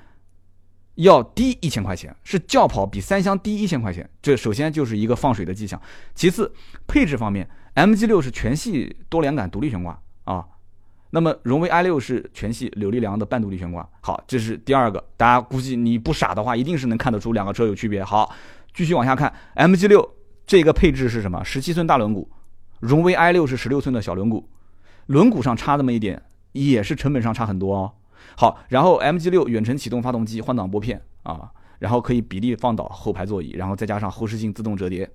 [0.96, 5.80] 要低一千块钱，是轿跑比三厢低一千块钱，这首先就是一个放水的迹象。
[6.14, 6.52] 其次，
[6.88, 10.46] 配置方面，MG 六是全系多连杆独立悬挂啊，
[11.10, 13.88] 那么荣威 i 六是全系扭力梁的半独立悬挂。
[14.02, 18.04] 好，这是第二个，大家估计你不傻的话，一定是能看得出两个车有区别。
[18.04, 18.34] 好，
[18.74, 20.10] 继续往下看，MG 六
[20.48, 21.43] 这个配置是什么？
[21.43, 22.26] 十七寸大轮毂，
[22.80, 24.43] 荣威 i 六是十六寸的小轮毂，
[25.08, 26.24] 轮毂上差那么一点，
[26.54, 27.91] 也是成本上差很多哦。
[28.38, 35.10] 好，然后 MG 六远程启动发动机，换挡拨片啊，然后可以比例放倒后排座椅，然后再加上后视镜自动折叠，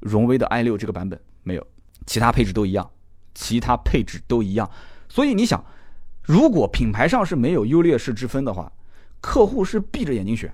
[0.00, 1.66] 荣威的 i 六这个版本没有，
[2.06, 2.90] 其他配置都一样，
[3.34, 4.70] 其他配置都一样。
[5.08, 5.64] 所以你想，
[6.22, 8.72] 如果品牌上是没有优劣势之分的话，
[9.20, 10.52] 客户是闭着眼睛选，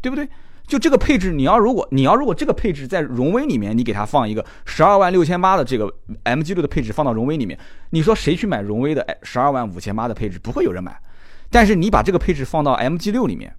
[0.00, 0.28] 对不对？
[0.66, 5.92] 就这个配置，你要如果你要如果这个配置在荣威里面，你给它放一个十二万六千八的这个
[6.24, 7.58] MG 六的配置放到荣威里面，
[7.90, 10.38] 你说谁去买荣威的十二万五千八的配置？
[10.38, 11.00] 不会有人买。
[11.48, 13.54] 但是你把这个配置放到 MG 六里面，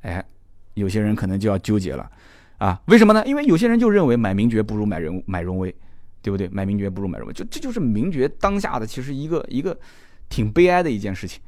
[0.00, 0.24] 哎，
[0.74, 2.10] 有些人可能就要纠结了
[2.58, 2.80] 啊？
[2.86, 3.24] 为什么呢？
[3.24, 5.72] 因为有些人就认为买名爵不如买荣买荣威，
[6.20, 6.48] 对不对？
[6.48, 9.78] 买名爵不如买荣威，就这就是名爵当下的其实一个一个
[10.28, 11.40] 挺悲哀的一件事情。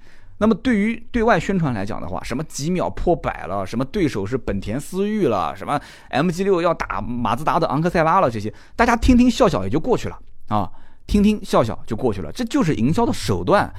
[0.43, 5.81] 那么对于对外宣传来讲的话，什么几秒破百了，什么对手是本田思域了，什么
[6.11, 10.19] MG 六要打马自达的昂克赛拉了，这些大家听听笑笑也就过去了
[10.49, 10.69] 啊，
[11.07, 13.73] 听听笑笑就过去了，这就是营销的手段，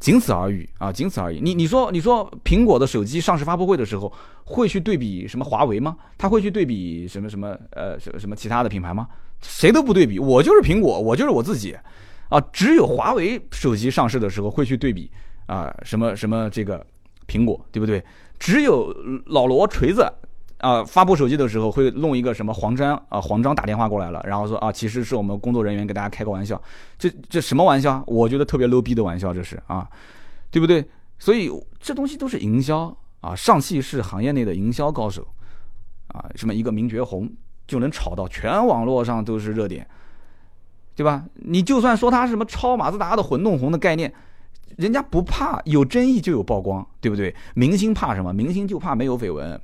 [0.00, 1.38] 仅此而已啊，仅此而已。
[1.40, 5.96] 你你说你说苹果的手机上市发布会的时候会去对比什么华为吗？
[6.18, 9.06] 他会去对比什么什么呃什么什么其他的品牌吗？
[9.40, 11.76] 谁都不对比，我就是苹果，我就是我自己
[12.30, 15.08] 啊，只有华为手机上市的时候会去对比。
[15.46, 16.84] 啊，什么什么这个
[17.26, 18.02] 苹果，对不对？
[18.38, 18.94] 只有
[19.26, 20.10] 老罗锤子
[20.58, 26.60] 啊，发布手机的时候会弄一个什么黄章啊，黄章打电话过来了，然后说啊，其实是我们工作人员给大家开个玩笑，
[26.98, 28.02] 这这什么玩笑？
[28.06, 29.88] 我觉得特别 low 逼的玩笑，这是啊，
[30.50, 30.84] 对不对？
[31.18, 35.26] 所以这东西都是营销啊，上汽是行业内的营销高手
[36.08, 37.30] 啊，什么一个名爵红
[37.66, 39.86] 就能炒到全网络上都是热点，
[40.96, 41.24] 对吧？
[41.34, 44.12] 你就算说它是什么超马自达的混动红的概念。
[44.76, 47.34] 人家不怕有争议就有曝光，对不对？
[47.54, 48.32] 明星怕什么？
[48.32, 49.60] 明星就怕没有绯闻。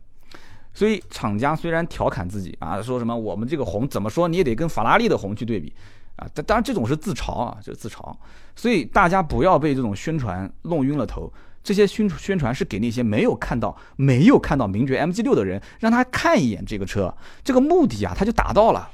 [0.72, 5.72] 所以厂家虽然调侃自己啊，说什么我们这个红怎么说你也得跟法拉利的红去对比
[6.16, 8.14] 啊，但当然这种是自嘲啊，就是自嘲。
[8.54, 11.32] 所以大家不要被这种宣传弄晕了头。
[11.62, 18.90] 这些宣宣传是给那些没有看到、没有看到名爵 MG 六的人，让他看一眼这个车，这个目的啊，他就达到了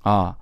[0.00, 0.38] 啊。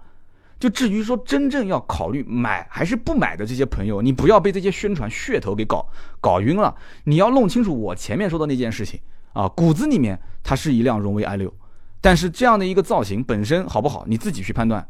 [0.64, 5.86] 就至于说真正要考虑买还是不买的这些朋友，你不要被这些宣传噱头给搞
[6.22, 6.74] 搞晕了。
[7.04, 8.98] 你要弄清楚我前面说的那件事情
[9.34, 11.52] 啊，骨子里面它是一辆荣威 i 六，
[12.00, 14.88] 但是这样的一个造型本身好不好，你自己去判断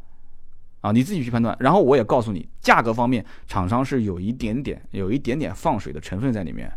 [0.81, 1.57] 啊，你自己去判断。
[1.59, 6.71] 然后我也告诉你，价格方面厂商是有一点点有一点点放水的成分在里面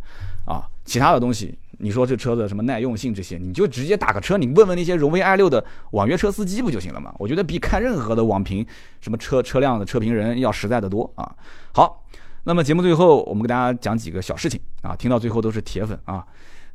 [0.47, 1.55] 啊，其他的东西。
[1.79, 7.13] 你说这车的什么耐用性这些，你就直接打个车，你问问那些荣威 i 六的网约车司机不就行了吗？
[7.19, 8.65] 我觉得比看任何的网评
[8.99, 11.35] 什么车车辆的车评人要实在的多啊。
[11.73, 12.03] 好，
[12.45, 16.25] 那么节目最后我们给大家讲几个小事情啊，听到最后都是铁粉啊。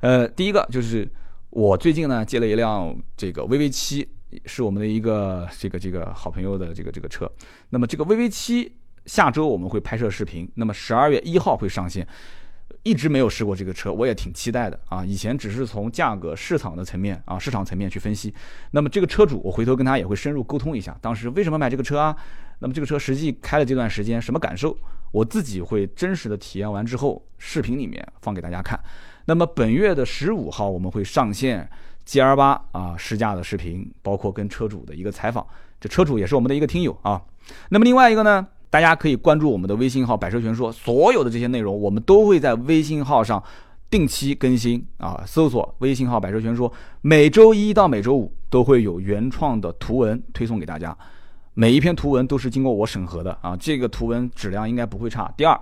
[0.01, 1.11] 呃，第一个就是
[1.51, 4.09] 我最近呢接了一辆这个 VV 七，
[4.47, 7.31] 是我们的一个这个这个好朋友的这个这个车。
[7.71, 8.73] 那么这个 VV 七
[9.07, 12.07] 下周我们会拍摄视频，那么十二月一号会上线。
[12.83, 15.05] 一直没有试过这个车，我也挺期待的啊！
[15.05, 18.35] 以前只是从价格、市场的层面啊，市场层面去分析。
[18.73, 22.17] 那么这个车主，我回头跟他也会深入沟通一下，当时为什么买这个车啊？
[22.59, 24.77] 那么这个车实际开了这段时间什么感受？
[25.13, 28.79] 我自己会真实的体验完之后，视频里面放给大家看。
[29.27, 31.69] 那么本月的十五号我们会上线
[32.05, 35.47] G R 八啊试驾的视频，包括跟车主的一个采访。
[35.81, 37.23] 这车主也是我们的一个听友啊。
[37.69, 38.49] 那么另外一个呢？
[38.73, 43.41] 大家可以关注我们的微信号“百车全说”，所有的这些内容我们都会在微信号上
[43.91, 45.23] 定期更新啊。
[45.27, 50.97] 搜索微信号“百车全说”，每周一到每周五都会有原创的图文推送给大家。
[51.53, 55.31] 每一篇图文都是经过我审核的啊，这个图文质量应该不会差。
[55.37, 55.61] 第二，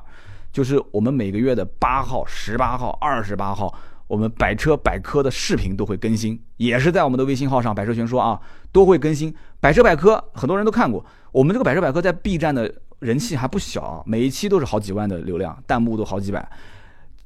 [0.53, 3.75] 就是我们每个月的八号、十八号、二十八号，
[4.07, 8.41] 我们百车百科的视频都会更新，也是在我们的微信号上“百车全说”啊，
[8.71, 9.35] 都会更新。
[9.59, 12.73] 百车百科很多人都看过，我们这个百车百科在 B 站的。
[13.01, 16.51] 人气还不小，每一期都是好几万的流量，弹幕都好几百。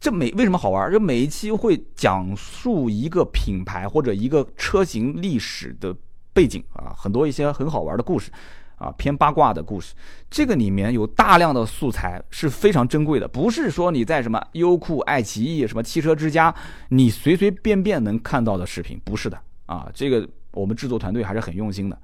[0.00, 0.90] 这每为什么好玩？
[0.92, 5.96] 这每一期会讲述一个品牌或者一个车型历史的
[6.32, 8.30] 背景啊，很多一些很好玩的故事
[8.76, 9.94] 啊，偏八卦的故事。
[10.30, 16.54] 这个里面有大量的素材是非常珍贵的，不是说你在什么优酷、爱奇艺、什么汽车之家，
[16.90, 19.90] 你随随便便能看到的视频，不是的啊。
[19.94, 21.98] 这个我们制作团队还是很用心的。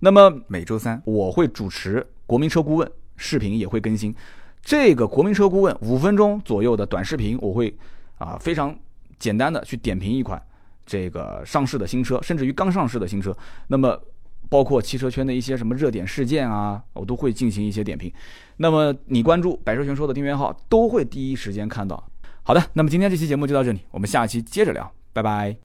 [0.00, 2.88] 那么每周三我会主持国民车顾问。
[3.18, 4.14] 视频也会更新，
[4.62, 7.76] 这个国民车顾问五分钟左右的短视频，我会
[8.16, 8.74] 啊非常
[9.18, 10.40] 简单的去点评一款
[10.86, 13.36] 这个上市的新车，甚至于刚上市的新车。
[13.66, 14.00] 那么
[14.48, 18.10] 包括汽车圈的一些什么热点事件啊，我都会进行一些点评。
[18.58, 22.02] 那么你关注百车全说的订阅号，都会第一时间看到。
[22.42, 25.56] 好的，那么今天这期节目就到这里，我们下期接着聊，拜拜。